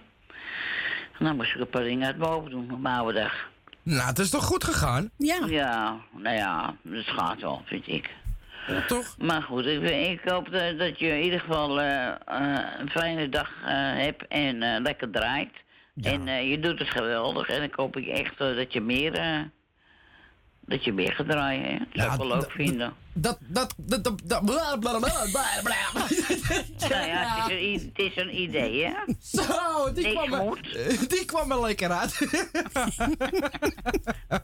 En 1.20 1.26
dan 1.26 1.36
moest 1.36 1.54
ik 1.54 1.60
een 1.60 1.70
paar 1.70 1.84
dingen 1.84 2.08
uit 2.08 2.18
boven 2.18 2.52
doen 2.52 2.72
op 2.72 2.80
mijn 2.80 2.96
oude 2.96 3.20
dag. 3.20 3.50
Nou, 3.84 4.08
het 4.08 4.20
is 4.20 4.30
toch 4.30 4.44
goed 4.44 4.64
gegaan? 4.64 5.10
Ja. 5.18 5.46
Ja, 5.46 5.98
nou 6.12 6.36
ja, 6.36 6.76
het 6.90 7.08
gaat 7.08 7.42
wel, 7.42 7.62
vind 7.66 7.88
ik. 7.88 8.10
Toch? 8.88 9.16
Maar 9.18 9.42
goed, 9.42 9.66
ik, 9.66 9.82
ik 9.90 10.22
hoop 10.30 10.52
dat, 10.52 10.80
dat 10.80 11.00
je 11.00 11.08
in 11.08 11.24
ieder 11.24 11.40
geval 11.40 11.82
eh, 11.82 12.08
eh, 12.08 12.16
een 12.80 12.90
fijne 12.90 13.30
dag 13.30 13.50
eh, 13.62 13.66
hebt 13.76 14.28
en 14.28 14.82
lekker 14.82 15.12
draait. 15.12 15.52
En 16.02 16.26
je 16.48 16.60
doet 16.60 16.80
het 16.80 16.90
geweldig. 16.90 17.48
En 17.48 17.64
ik 17.64 17.74
hoop 17.76 17.98
ik 17.98 18.08
echt 18.08 18.38
dat 18.38 18.74
je 18.74 18.82
meer, 18.82 19.12
dat 20.66 20.84
je 20.84 20.94
meer 20.94 21.14
gaat 21.14 21.30
draaien. 21.30 21.64
Hè? 21.66 21.78
Dat 21.78 21.88
zou 21.94 22.12
ik 22.12 22.18
wel 22.18 22.28
leuk 22.38 22.52
vinden. 22.52 22.94
Dat, 23.14 23.38
dat, 23.42 23.74
dat, 23.78 24.04
dat, 24.04 24.22
dat, 24.24 24.46
bla, 24.46 24.78
bla, 24.78 25.00
bla, 25.00 25.26
bla, 25.32 25.62
bla. 25.64 25.76
Nou 26.90 27.08
ja, 27.08 27.44
het 27.44 27.52
is, 27.52 27.58
een, 27.58 27.64
i- 27.64 27.92
het 27.94 28.00
is 28.00 28.16
een 28.16 28.42
idee, 28.42 28.86
hè? 28.86 28.94
Zo, 29.22 29.94
die 29.94 30.08
Niks 30.08 30.26
kwam, 30.26 30.56
er, 30.56 30.62
die 31.10 31.26
kwam 31.26 31.52
er 31.52 31.62
lekker 31.62 31.92
uit. 31.92 32.20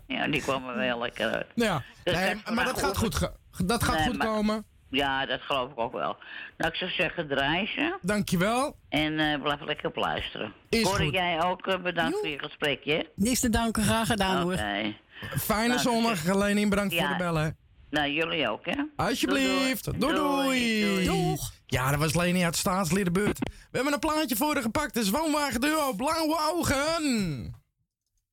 Ja, 0.07 0.27
die 0.27 0.41
kwam 0.41 0.69
er 0.69 0.75
wel 0.75 0.99
lekker 0.99 1.29
uit. 1.31 1.45
ja, 1.55 1.83
Dus 2.03 2.13
nee, 2.15 2.33
dat 2.35 2.49
is 2.49 2.55
maar 2.55 2.65
dat 2.65 2.79
gaat 2.79 2.97
goed, 2.97 3.29
dat 3.65 3.83
gaat 3.83 3.97
Nee, 3.97 4.07
goed 4.07 4.17
maar- 4.17 4.27
komen. 4.27 4.65
Ja, 4.91 5.25
dat 5.25 5.41
geloof 5.41 5.71
ik 5.71 5.79
ook 5.79 5.91
wel. 5.93 6.17
Nou, 6.57 6.71
ik 6.71 6.75
zou 6.77 6.91
zeggen, 6.91 7.27
draai 7.27 7.65
ze. 7.67 7.97
Dankjewel. 8.01 8.75
En 8.89 9.19
eh, 9.19 9.41
blijf 9.41 9.61
lekker 9.61 9.87
op 9.87 9.95
luisteren. 9.95 10.53
Is 10.69 10.81
Corrie, 10.83 11.05
goed. 11.05 11.15
jij 11.15 11.43
ook 11.43 11.67
eh, 11.67 11.81
bedankt 11.81 12.17
voor 12.19 12.27
je 12.27 12.39
gesprekje. 12.39 12.93
hè? 12.93 13.03
Niks 13.15 13.39
te 13.39 13.49
danken, 13.49 13.83
graag 13.83 14.07
gedaan 14.07 14.41
hoor. 14.41 14.53
Oké. 14.53 14.95
Fijne 15.37 15.67
Nou, 15.67 15.79
zondag, 15.79 16.23
Leni. 16.35 16.67
Bedankt 16.67 16.95
voor 16.95 17.07
de 17.07 17.15
bellen. 17.17 17.57
Nou, 17.89 18.09
jullie 18.11 18.49
ook, 18.49 18.65
hè? 18.65 18.83
Alsjeblieft. 18.95 19.99
Doei 19.99 20.13
doei. 20.15 21.05
Doeg. 21.05 21.51
Ja, 21.65 21.89
dat 21.91 21.99
was 21.99 22.15
Leni 22.15 22.43
uit 22.43 22.55
Staatsliedenbuurt. 22.55 23.39
We 23.39 23.51
hebben 23.71 23.93
een 23.93 23.99
plaatje 23.99 24.35
voor 24.35 24.53
haar 24.53 24.61
gepakt. 24.63 24.95
Het 24.95 25.03
is 25.03 25.09
Woonwagen 25.09 25.61
Duo, 25.61 25.93
Blauwe 25.93 26.37
Ogen. 26.53 27.53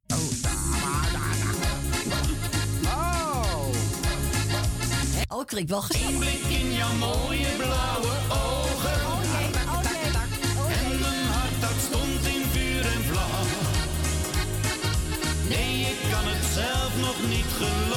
Oh, 0.06 1.35
ik 5.28 5.46
kreeg 5.46 5.68
wel. 5.68 5.84
Eén 5.88 6.18
blik 6.18 6.58
in 6.60 6.72
jouw 6.72 6.92
mooie 6.92 7.56
blauwe 7.56 8.14
ogen. 8.28 9.00
En 10.68 11.00
mijn 11.00 11.26
hart 11.26 11.60
dat 11.60 11.76
stond 11.88 12.26
in 12.34 12.42
vuur 12.52 12.86
en 12.86 13.02
vlam. 13.04 13.46
Nee, 15.48 15.80
ik 15.80 16.10
kan 16.10 16.24
het 16.24 16.44
zelf 16.54 16.92
nog 17.00 17.28
niet 17.28 17.52
geloven. 17.58 17.95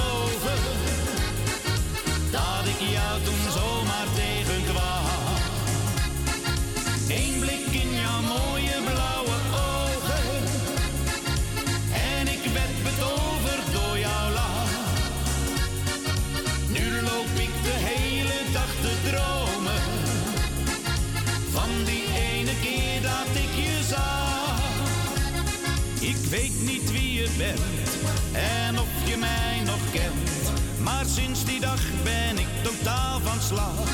En 27.41 28.79
of 28.79 28.87
je 29.05 29.17
mij 29.17 29.61
nog 29.65 29.79
kent, 29.91 30.51
maar 30.81 31.05
sinds 31.05 31.45
die 31.45 31.59
dag 31.59 31.81
ben 32.03 32.37
ik 32.37 32.47
totaal 32.63 33.19
van 33.19 33.41
slag. 33.41 33.87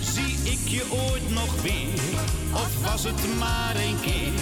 Zie 0.00 0.52
ik 0.52 0.68
je 0.68 0.84
ooit 1.10 1.30
nog 1.30 1.62
weer, 1.62 2.00
of 2.52 2.90
was 2.90 3.04
het 3.04 3.38
maar 3.38 3.76
een 3.76 4.00
keer? 4.00 4.32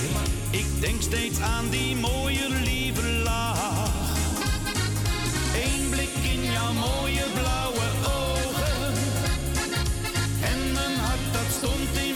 Ik 0.51 0.81
denk 0.81 1.03
steeds 1.03 1.41
aan 1.41 1.69
die 1.71 1.97
mooie 1.97 2.49
lieve 2.65 3.09
lach. 3.09 3.91
Eén 5.65 5.89
blik 5.91 6.15
in 6.33 6.53
jouw 6.53 6.73
mooie 6.73 7.25
blauwe 7.35 7.87
ogen. 8.07 8.93
En 10.43 10.73
mijn 10.73 10.99
hart 10.99 11.33
dat 11.33 11.49
stond 11.57 11.97
in 12.07 12.08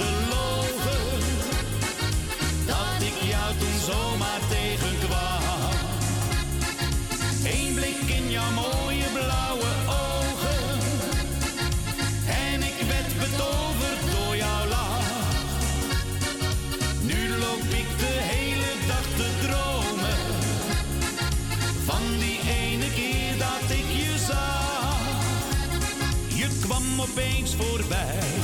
geloven. 0.00 1.02
Dat 2.66 2.96
ik 3.08 3.28
jou 3.30 3.54
toen 3.58 3.78
zomaar 3.90 4.40
tegenkwam. 4.48 5.42
Eén 7.44 7.74
blik 7.74 8.16
in 8.18 8.30
jouw 8.30 8.50
mooie 8.50 9.06
blauwe 9.12 9.70
ogen. 9.86 10.78
En 12.26 12.62
ik 12.62 12.78
werd 12.88 13.10
betoverd 13.18 14.02
door 14.14 14.36
jouw 14.36 14.66
lach. 14.66 15.08
Nu 17.00 17.28
loop 17.38 17.62
ik 17.82 17.88
de 17.98 18.16
hele 18.32 18.70
dag 18.86 19.06
te 19.16 19.28
dromen 19.46 20.18
van 21.84 22.02
die 22.18 22.40
ene 22.62 22.92
keer 22.94 23.38
dat 23.38 23.70
ik 23.70 23.88
je 23.96 24.14
zag. 24.26 24.98
Je 26.34 26.48
kwam 26.60 27.00
opeens 27.00 27.54
voorbij 27.54 28.43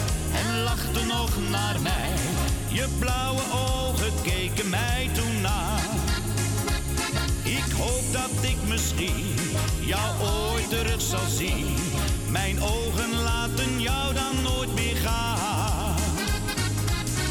nog 1.07 1.30
naar 1.51 1.80
mij. 1.80 2.12
Je 2.68 2.86
blauwe 2.99 3.43
ogen 3.53 4.12
keken 4.22 4.41
keken 4.55 4.70
mij 4.70 5.11
toen 5.14 5.41
na. 5.41 5.76
Ik 7.43 7.72
hoop 7.78 8.12
dat 8.12 8.30
ik 8.51 8.57
misschien 8.68 9.34
jou 9.80 10.20
ooit 10.22 10.68
terug 10.68 11.01
zal 11.01 11.28
zien. 11.28 11.76
Mijn 12.28 12.62
ogen 12.62 13.22
laten 13.22 13.80
jou 13.80 14.14
dan 14.14 14.43
nooit 14.43 14.74
meer 14.74 14.97
gaan. 14.97 15.97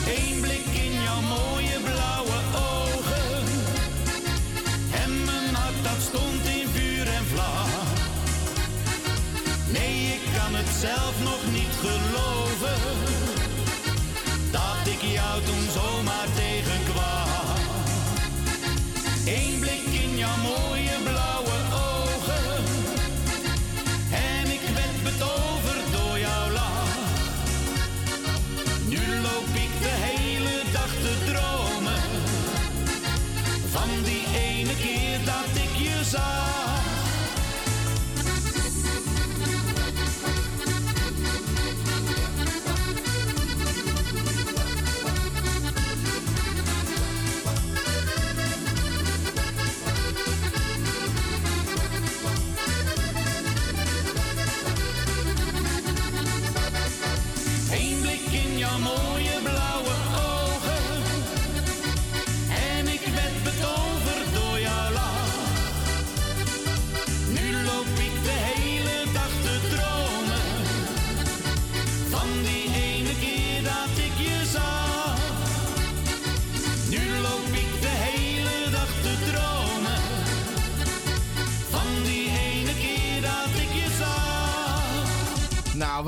Eén 0.07 0.39
blik 0.41 0.65
in 0.83 0.93
jouw 1.03 1.21
mooie 1.21 1.79
blauwe 1.83 2.39
ogen. 2.55 3.43
En 5.03 5.25
mijn 5.25 5.55
hart 5.55 5.83
dat 5.83 6.01
stond 6.01 6.45
in 6.45 6.67
vuur 6.73 7.07
en 7.07 7.25
vlam. 7.25 7.69
Nee, 9.71 10.05
ik 10.13 10.21
kan 10.37 10.55
het 10.55 10.69
zelf 10.79 11.13
nog 11.23 11.38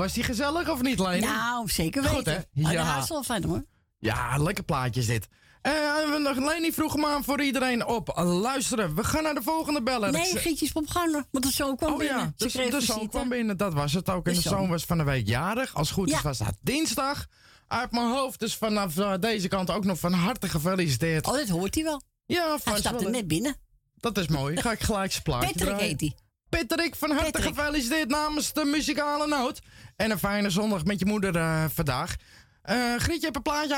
was 0.02 0.12
die 0.12 0.22
gezellig 0.24 0.68
of 0.70 0.82
niet, 0.82 0.98
Leni? 0.98 1.20
Nou, 1.26 1.68
zeker 1.68 2.02
weten. 2.02 2.16
Goed, 2.16 2.26
hè? 2.26 2.38
Maar 2.54 2.70
de 2.72 2.78
Ja. 2.78 2.84
huis 2.84 3.08
wel 3.08 3.22
fijn 3.22 3.44
hoor. 3.44 3.64
Ja, 3.98 4.36
lekker 4.36 4.64
plaatje 4.64 5.00
is 5.00 5.06
dit. 5.06 5.28
We 5.62 6.18
nog 6.22 6.36
Leni 6.52 6.72
vroeg 6.72 6.92
hem 6.92 7.04
aan 7.04 7.24
voor 7.24 7.42
iedereen 7.42 7.86
op. 7.86 8.12
Luisteren, 8.16 8.94
we 8.94 9.04
gaan 9.04 9.22
naar 9.22 9.34
de 9.34 9.42
volgende 9.42 9.82
beller. 9.82 10.12
Nee, 10.12 10.36
Gietjes 10.36 10.72
popganger. 10.72 11.24
Want 11.30 11.44
de 11.44 11.50
zoon 11.52 11.76
kwam 11.76 11.92
Oh 11.92 11.98
binnen. 11.98 12.34
ja, 12.36 12.48
Ze 12.48 12.58
de, 12.58 12.70
de 12.70 12.80
zoon 12.80 13.08
kwam 13.08 13.28
binnen, 13.28 13.56
dat 13.56 13.72
was 13.74 13.92
het 13.92 14.10
ook. 14.10 14.26
En 14.26 14.34
De 14.34 14.40
de 14.42 14.48
zoon 14.48 14.68
was 14.68 14.84
van 14.84 14.98
de 14.98 15.04
week 15.04 15.26
jarig. 15.26 15.74
Als 15.74 15.88
het 15.88 15.98
goed 15.98 16.10
is 16.10 16.22
was 16.22 16.38
dat 16.38 16.54
dinsdag. 16.60 17.26
Uit 17.68 17.90
mijn 17.90 18.10
hoofd, 18.10 18.40
dus 18.40 18.54
vanaf 18.56 18.98
eh, 18.98 19.12
deze 19.20 19.48
kant 19.48 19.70
ook 19.70 19.84
nog 19.84 19.98
van 19.98 20.12
harte 20.12 20.48
gefeliciteerd. 20.48 21.26
Oh, 21.26 21.34
dat 21.34 21.48
hoort 21.48 21.74
hij 21.74 21.84
wel. 21.84 22.02
Ja, 22.26 22.48
Hij 22.48 22.58
vast 22.58 22.78
stapte 22.78 23.04
wel, 23.04 23.12
hè. 23.12 23.18
net 23.18 23.28
binnen. 23.28 23.56
Dat 23.96 24.18
is 24.18 24.28
mooi. 24.28 24.56
Ga 24.56 24.72
ik 24.72 24.80
gelijk 24.82 25.10
zijn 25.10 25.22
plaatje 25.22 25.46
Patrick 25.48 25.66
draaien. 25.68 25.86
heet 25.86 26.00
hij. 26.00 26.12
Patrick, 26.58 26.94
van 26.96 27.10
harte 27.10 27.30
Patrick. 27.30 27.54
gefeliciteerd 27.54 28.08
namens 28.08 28.52
de 28.52 28.64
muzikale 28.64 29.26
noot. 29.26 29.60
En 29.96 30.10
een 30.10 30.18
fijne 30.18 30.50
zondag 30.50 30.84
met 30.84 30.98
je 30.98 31.06
moeder 31.06 31.36
eh, 31.36 31.64
vandaag. 31.74 32.14
Eh 32.62 32.94
Grietje 32.96 33.20
heeft 33.20 33.36
een 33.36 33.42
plaatje 33.42 33.76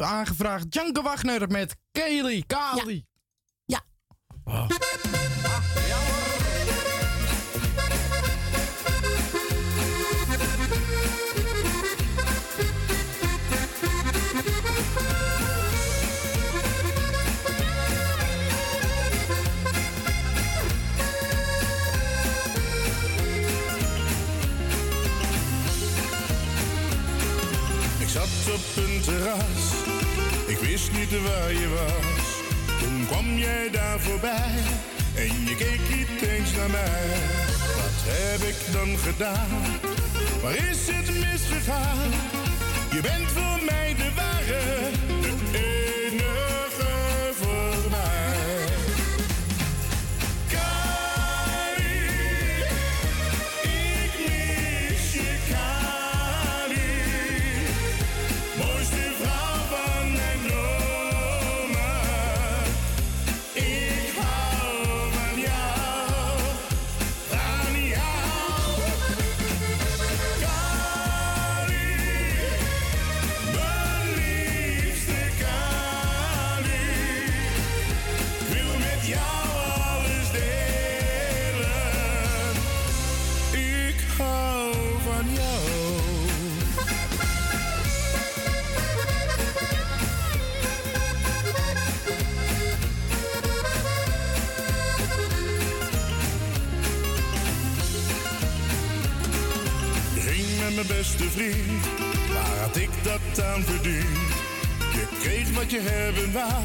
aangevraagd. 0.00 0.66
Janke 0.74 1.02
Wagner 1.02 1.48
met 1.48 1.76
Kaylee, 1.92 2.44
Kali. 2.46 3.04
Ja. 3.64 3.80
Oh. 4.44 4.68
Op 28.54 28.84
een 28.84 29.00
terras, 29.00 29.64
ik 30.46 30.58
wist 30.58 30.92
niet 30.92 31.22
waar 31.22 31.52
je 31.52 31.68
was. 31.68 32.26
Toen 32.80 33.06
kwam 33.06 33.38
jij 33.38 33.70
daar 33.70 34.00
voorbij 34.00 34.54
en 35.14 35.44
je 35.44 35.56
keek 35.56 35.80
niet 35.96 36.22
eens 36.22 36.52
naar 36.56 36.70
mij. 36.70 37.06
Wat 37.76 37.98
heb 38.04 38.40
ik 38.48 38.72
dan 38.72 38.98
gedaan? 38.98 39.62
Waar 40.42 40.56
is 40.70 40.78
het 40.86 41.18
misgegaan? 41.18 42.10
Je 42.90 43.00
bent 43.00 43.30
voor 43.32 43.64
mij 43.64 43.94
de 43.94 44.10
ware, 44.14 44.90
de 45.52 45.58
enige 45.58 46.47
mijn 100.74 100.86
beste 100.86 101.30
vriend, 101.30 101.84
waar 102.32 102.58
had 102.58 102.76
ik 102.76 102.88
dat 103.02 103.44
aan 103.44 103.62
verdiend? 103.62 104.28
Je 104.92 105.06
kreeg 105.20 105.50
wat 105.52 105.70
je 105.70 105.80
hebben 105.80 106.32
wou, 106.32 106.62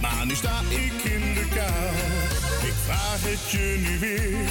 maar 0.00 0.26
nu 0.26 0.34
sta 0.34 0.60
ik 0.68 1.10
in 1.12 1.34
de 1.34 1.46
kou. 1.54 1.94
Ik 2.66 2.74
vraag 2.84 3.22
het 3.22 3.50
je 3.50 3.84
nu 3.86 3.98
weer, 3.98 4.48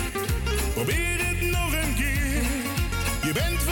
probeer 0.73 1.17
het 1.27 1.41
nog 1.51 1.73
een 1.73 1.95
keer. 1.95 2.43
Je 3.23 3.33
bent 3.33 3.63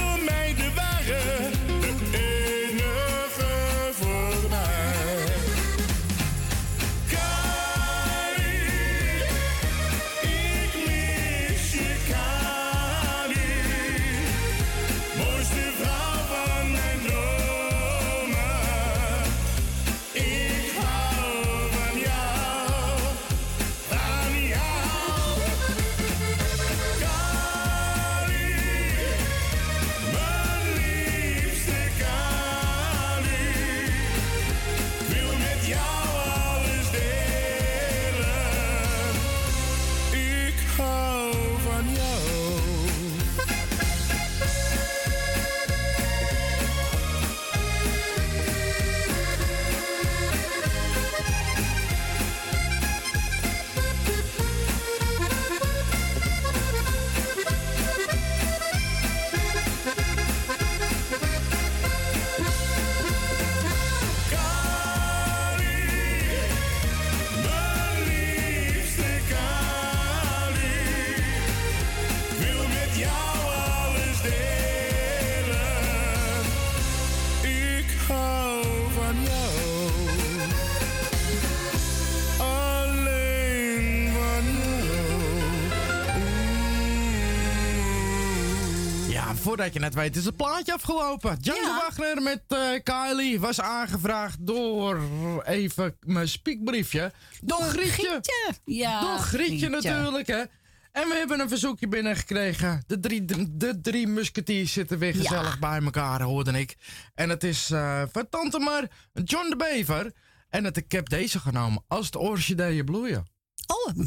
voordat 89.33 89.73
je 89.73 89.79
net 89.79 89.93
weet 89.93 90.15
is 90.15 90.25
het 90.25 90.35
plaatje 90.35 90.73
afgelopen. 90.73 91.37
Django 91.41 91.73
Wagner 91.73 92.21
met 92.21 92.43
eh, 92.47 92.59
Kylie 92.83 93.39
was 93.39 93.61
aangevraagd 93.61 94.37
door 94.39 95.01
even 95.45 95.97
mijn 95.99 96.27
spiekbriefje. 96.27 97.11
Door 97.41 97.61
Grietje. 97.61 98.21
Ja, 98.65 99.01
Door 99.01 99.17
Grietje 99.17 99.67
Grietje. 99.67 99.89
natuurlijk, 99.89 100.27
hè. 100.27 100.43
En 100.91 101.07
we 101.07 101.15
hebben 101.15 101.39
een 101.39 101.49
verzoekje 101.49 101.87
binnengekregen. 101.87 102.83
De 102.87 102.99
drie, 102.99 103.25
de 103.51 103.81
drie 103.81 104.07
musketiers 104.07 104.73
zitten 104.73 104.99
weer 104.99 105.13
gezellig 105.13 105.59
bij 105.59 105.81
elkaar, 105.81 106.21
hoorde 106.21 106.59
ik. 106.59 106.75
En 107.13 107.29
het 107.29 107.43
is 107.43 107.71
eh, 107.71 108.03
van 108.11 108.29
Tante 108.29 108.59
Mar, 108.59 108.87
John 109.23 109.49
de 109.49 109.55
Bever. 109.55 110.11
En 110.49 110.63
het, 110.63 110.77
ik 110.77 110.91
heb 110.91 111.09
deze 111.09 111.39
genomen, 111.39 111.83
als 111.87 112.11
de 112.11 112.19
orchideeën 112.19 112.85
bloeien. 112.85 113.25
Oh, 113.67 113.97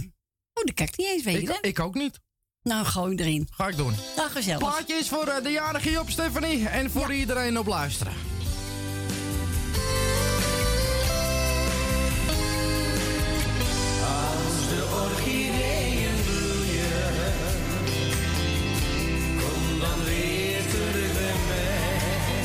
oh 0.52 0.64
dat 0.64 0.74
kan 0.74 0.86
ik 0.86 0.96
niet 0.96 1.06
eens 1.06 1.24
weten. 1.24 1.54
Ik, 1.54 1.60
ik 1.60 1.80
ook 1.80 1.94
niet. 1.94 2.20
Nou, 2.68 2.84
gooi 2.84 3.16
erin. 3.16 3.48
Ga 3.50 3.68
ik 3.68 3.76
doen. 3.76 3.94
Nou, 4.16 4.30
gezellig. 4.30 4.58
Plaatje 4.58 4.94
is 4.94 5.08
voor 5.08 5.26
eh, 5.26 5.42
de 5.42 5.50
jarige 5.50 5.90
Job 5.90 6.10
Stephanie 6.10 6.68
en 6.68 6.90
voor 6.90 7.12
iedereen 7.12 7.58
op 7.58 7.66
luisteren. 7.66 8.12
Als 14.02 14.68
de 14.68 15.04
orchideeën 15.04 16.14
bloeien, 16.24 17.34
kom 19.38 19.80
dan 19.80 20.04
weer 20.04 20.60
terug 20.70 21.12
bij 21.12 21.36
mij. 21.48 22.44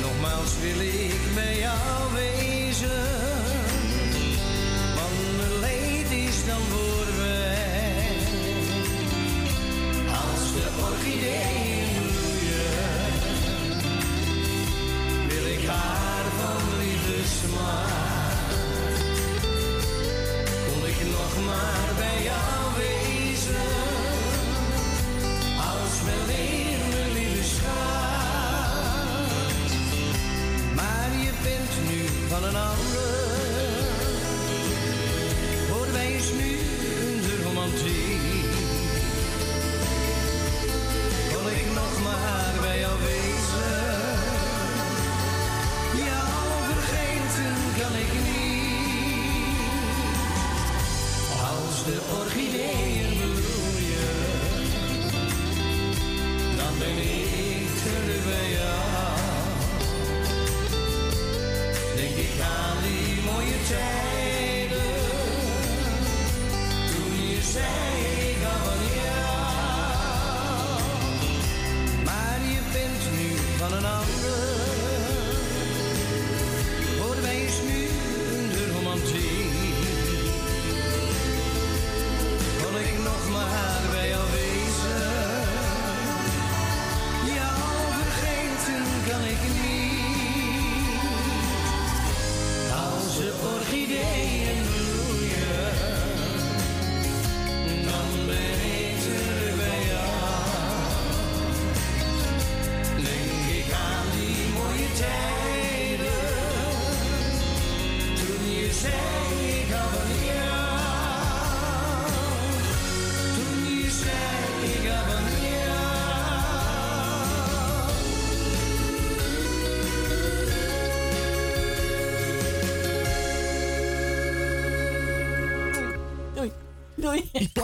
Nogmaals 0.00 0.52
wil 0.60 0.80
ik 0.80 1.34
bij 1.34 1.58
jou 1.58 2.01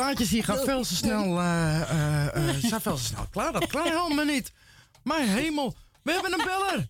plaatjes 0.08 0.30
die 0.30 0.42
gaan 0.42 0.64
veel 0.64 0.82
te 0.82 0.94
snel, 0.94 1.38
eh, 1.38 1.80
eh, 1.80 2.48
eh, 2.48 2.56
zijn 2.56 2.80
veel 2.80 2.96
te 2.96 3.02
snel 3.02 3.26
klaar. 3.30 3.52
Dat 3.52 3.66
kan 3.66 3.82
helemaal 3.82 4.24
niet. 4.34 4.52
Mijn 5.02 5.28
hemel, 5.28 5.74
we 6.02 6.12
hebben 6.12 6.32
een 6.32 6.44
beller. 6.44 6.88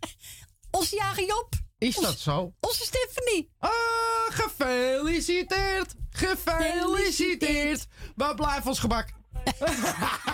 Onze 0.70 0.96
jager 0.96 1.26
Job. 1.26 1.54
Is 1.78 1.96
dat 1.96 2.18
zo? 2.18 2.52
Onze 2.60 2.84
Stephanie. 2.84 3.50
Ah, 3.58 3.70
gefeliciteerd. 4.28 5.94
Gefeliciteerd. 6.10 7.86
Waar 8.16 8.34
blijft 8.34 8.66
ons 8.66 8.78
gebak? 8.78 9.08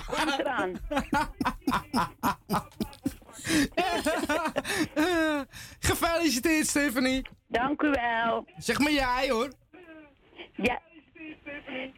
Kom 0.07 0.29
eraan. 0.29 0.81
Gefeliciteerd, 5.79 6.67
Stephanie. 6.67 7.27
Dank 7.49 7.83
u 7.83 7.91
wel. 7.91 8.49
Zeg 8.59 8.79
maar 8.79 8.93
jij, 8.93 9.31
hoor. 9.31 9.53
Ja. 10.57 10.81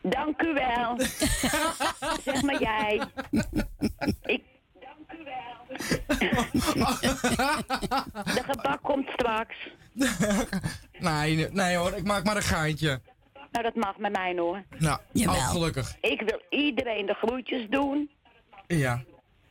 Dank 0.02 0.42
u 0.42 0.52
wel. 0.52 1.00
zeg 2.26 2.42
maar 2.42 2.60
jij. 2.60 3.02
Ik. 4.22 4.42
De 8.24 8.42
gebak 8.42 8.82
komt 8.82 9.08
straks. 9.08 9.54
nee, 10.98 11.48
nee 11.50 11.76
hoor, 11.76 11.92
ik 11.92 12.04
maak 12.04 12.24
maar 12.24 12.36
een 12.36 12.42
geintje. 12.42 13.00
Nou, 13.50 13.64
dat 13.64 13.74
mag 13.74 13.98
met 13.98 14.12
mij 14.12 14.34
hoor. 14.36 14.62
Nou, 14.78 14.98
oh, 15.12 15.50
gelukkig. 15.50 15.96
Ik 16.00 16.20
wil 16.20 16.42
iedereen 16.50 17.06
de 17.06 17.14
groetjes 17.14 17.66
doen. 17.70 18.10
Ja. 18.66 19.02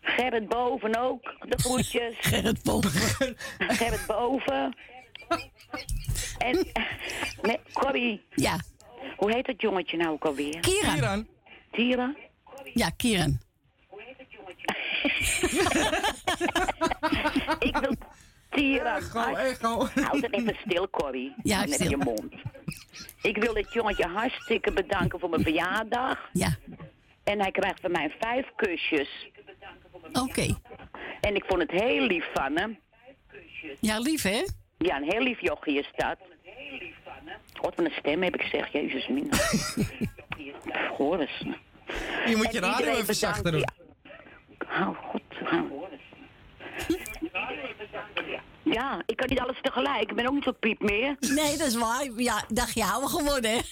Gerrit 0.01 0.47
Boven 0.47 0.95
ook, 0.99 1.21
de 1.39 1.57
groetjes. 1.57 2.15
Gerrit 2.29 2.63
Boven. 2.63 3.35
Gerrit 3.57 4.05
Boven. 4.07 4.75
En, 6.37 6.67
nee, 7.41 7.59
Corrie. 7.73 8.23
Ja. 8.35 8.59
Hoe 9.17 9.31
heet 9.31 9.45
dat 9.45 9.61
jongetje 9.61 9.97
nou 9.97 10.09
ook 10.11 10.25
alweer? 10.25 10.59
Kieran. 10.59 10.93
Kieran. 10.95 11.27
Tira? 11.71 12.15
Ja, 12.73 12.89
Kieran. 12.89 13.39
Ik 17.59 17.77
wil 17.77 17.95
Tira. 18.49 18.95
Echo, 18.97 19.33
echo. 19.35 19.85
Houd 20.01 20.21
het 20.21 20.33
even 20.33 20.55
stil, 20.65 20.89
Corrie. 20.89 21.33
Ja, 21.43 21.59
Met 21.59 21.73
stil. 21.73 21.89
je 21.89 21.97
mond. 21.97 22.33
Ik 23.21 23.37
wil 23.37 23.53
dit 23.53 23.73
jongetje 23.73 24.07
hartstikke 24.07 24.71
bedanken 24.71 25.19
voor 25.19 25.29
mijn 25.29 25.41
verjaardag. 25.43 26.29
Ja. 26.33 26.55
En 27.23 27.39
hij 27.39 27.51
krijgt 27.51 27.79
van 27.81 27.91
mij 27.91 28.15
vijf 28.19 28.45
kusjes. 28.55 29.27
Oké. 30.13 30.45
En 31.21 31.35
ik 31.35 31.43
vond 31.47 31.61
het 31.61 31.71
heel 31.71 32.01
lief 32.01 32.25
van 32.33 32.57
hem. 32.57 32.79
Ja, 33.81 33.99
lief 33.99 34.21
hè? 34.21 34.43
Ja, 34.77 34.97
een 34.97 35.09
heel 35.11 35.21
lief 35.21 35.41
jochie 35.41 35.79
is 35.79 35.91
dat. 35.95 36.17
God, 37.53 37.75
wat 37.75 37.85
een 37.85 37.91
stem 37.91 38.23
heb 38.23 38.35
ik 38.35 38.41
gezegd. 38.41 38.71
Jezus, 38.71 39.07
min. 39.07 39.29
Hoor 40.97 41.19
eens. 41.19 41.43
Je 42.29 42.35
moet 42.35 42.51
je 42.51 42.59
radio 42.59 42.85
even 42.85 42.91
bedankt 42.91 43.17
zachter 43.17 43.51
doen. 43.51 43.63
goed. 44.95 45.21
Hou. 45.45 45.71
Ja, 48.63 49.01
ik 49.05 49.15
kan 49.15 49.29
niet 49.29 49.39
alles 49.39 49.61
tegelijk. 49.61 50.09
Ik 50.09 50.15
ben 50.15 50.27
ook 50.27 50.33
niet 50.33 50.43
zo 50.43 50.51
piep 50.51 50.81
meer. 50.81 51.15
Nee, 51.19 51.57
dat 51.57 51.67
is 51.67 51.75
waar. 51.75 52.09
Ja, 52.15 52.43
dacht 52.47 52.73
je 52.73 52.83
ouder 52.83 53.09
geworden 53.09 53.51
hè? 53.51 53.57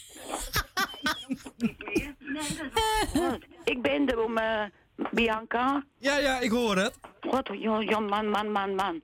Ik 3.63 3.81
ben 3.81 4.09
er 4.09 4.23
om 4.23 4.37
eh, 4.37 4.63
Bianca. 5.11 5.83
Ja, 5.97 6.17
ja, 6.17 6.39
ik 6.39 6.51
hoor 6.51 6.77
het. 6.77 6.99
God, 7.21 7.49
joh, 7.59 8.09
man, 8.09 8.29
man, 8.29 8.51
man, 8.51 8.75
man. 8.75 9.01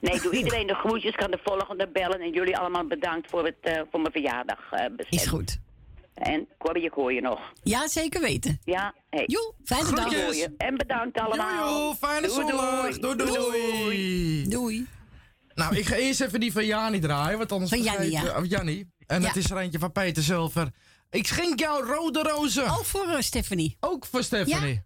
Nee, 0.00 0.14
ik 0.14 0.22
doe 0.22 0.32
iedereen 0.40 0.66
de 0.66 0.74
groetjes, 0.74 1.14
kan 1.14 1.30
de 1.30 1.38
volgende 1.44 1.88
bellen. 1.92 2.20
En 2.20 2.30
jullie 2.32 2.56
allemaal 2.56 2.86
bedankt 2.86 3.30
voor, 3.30 3.44
het, 3.44 3.56
eh, 3.60 3.80
voor 3.90 4.00
mijn 4.00 4.12
verjaardag. 4.12 4.58
eh, 4.70 4.84
Is 5.08 5.26
goed. 5.26 5.58
En 6.14 6.48
Corrie, 6.58 6.84
ik 6.84 6.92
hoor 6.92 7.12
je 7.12 7.20
nog. 7.20 7.40
Ja, 7.62 7.88
zeker 7.88 8.20
weten. 8.20 8.60
Ja, 8.64 8.94
hey. 9.10 9.24
Joe, 9.26 9.54
fijne 9.64 9.94
dag. 9.94 10.12
En 10.56 10.76
bedankt 10.76 11.18
allemaal. 11.18 11.68
Joe, 11.80 11.94
fijne 11.94 12.26
Doei, 12.26 12.40
zondag. 12.48 12.98
Doei, 12.98 13.16
doei. 13.16 14.48
Doei. 14.48 14.86
Nou, 15.54 15.76
ik 15.76 15.86
ga 15.86 15.94
eerst 15.96 16.20
even 16.20 16.40
die 16.40 16.52
van 16.52 16.66
Jani 16.66 16.98
draaien, 16.98 17.38
want 17.38 17.52
anders 17.52 17.70
Van 17.70 17.82
Jannie, 17.82 18.10
ja. 18.10 18.36
of 18.38 18.46
Jannie. 18.46 18.92
En 19.06 19.20
Ja. 19.20 19.26
het 19.26 19.36
is 19.36 19.50
er 19.50 19.56
eentje 19.58 19.78
van 19.78 19.92
Peter 19.92 20.22
Zilver. 20.22 20.68
Ik 21.10 21.26
schenk 21.26 21.58
jou 21.58 21.84
rode 21.86 22.22
rozen. 22.22 22.64
Ook 22.64 22.84
voor 22.84 23.08
eh, 23.08 23.20
Stephanie. 23.20 23.76
Ook 23.80 24.06
voor 24.06 24.22
Stephanie. 24.22 24.82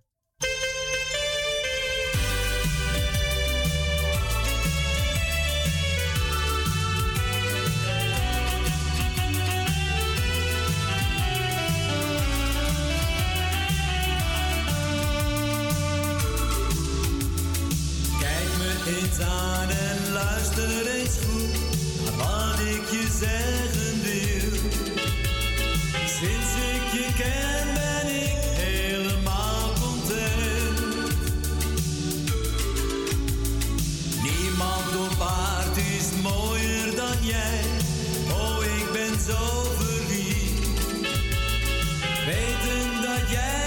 Naar 21.05 22.17
wat 22.17 22.59
ik 22.59 22.89
je 22.91 23.07
zeggen 23.21 24.03
wil. 24.03 24.61
Sinds 26.07 26.51
ik 26.73 26.93
je 26.93 27.07
ken 27.17 27.75
ben 27.75 28.15
ik 28.23 28.37
helemaal 28.41 29.73
content. 29.81 31.11
Niemand 34.23 35.11
op 35.11 35.21
aard 35.21 35.77
is 35.77 36.23
mooier 36.23 36.97
dan 36.97 37.17
jij. 37.21 37.61
Oh, 38.31 38.65
ik 38.65 38.93
ben 38.93 39.21
zo 39.29 39.63
verliefd. 39.79 40.69
Weten 42.27 43.03
dat 43.03 43.31
jij 43.31 43.64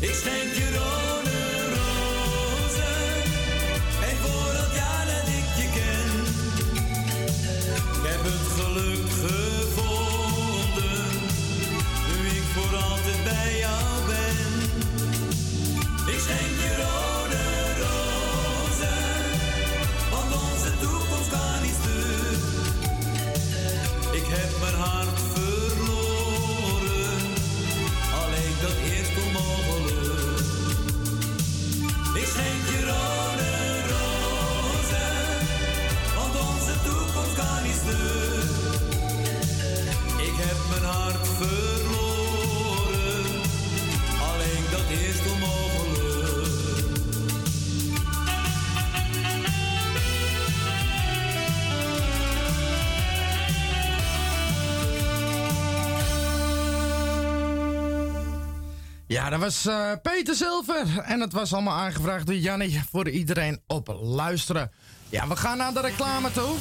Ik 0.00 0.33
Ja, 59.24 59.30
dat 59.30 59.40
was 59.40 59.66
eh, 59.66 59.92
Peter 60.02 60.34
Zilver. 60.34 60.98
En 60.98 61.20
het 61.20 61.32
was 61.32 61.52
allemaal 61.52 61.78
aangevraagd 61.78 62.26
door 62.26 62.34
Jannie 62.34 62.82
voor 62.90 63.08
iedereen 63.08 63.60
op 63.66 63.98
luisteren. 64.02 64.70
Ja, 65.08 65.28
we 65.28 65.36
gaan 65.36 65.56
naar 65.56 65.72
de 65.72 65.80
reclame 65.80 66.32
toe. 66.32 66.54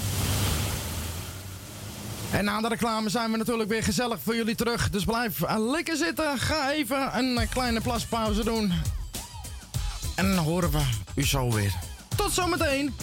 En 2.31 2.45
na 2.45 2.61
de 2.61 2.67
reclame 2.67 3.09
zijn 3.09 3.31
we 3.31 3.37
natuurlijk 3.37 3.69
weer 3.69 3.83
gezellig 3.83 4.19
voor 4.21 4.35
jullie 4.35 4.55
terug. 4.55 4.89
Dus 4.89 5.03
blijf 5.03 5.41
eh, 5.41 5.55
lekker 5.71 5.95
zitten. 5.95 6.39
Ga 6.39 6.71
even 6.71 7.17
een 7.17 7.37
eh, 7.37 7.49
kleine 7.49 7.81
plaspauze 7.81 8.43
doen. 8.43 8.73
En 10.15 10.35
dan 10.35 10.45
horen 10.45 10.71
we 10.71 10.83
u 11.15 11.25
zo 11.25 11.51
weer. 11.51 11.73
Tot 12.15 12.31
zometeen. 12.31 12.93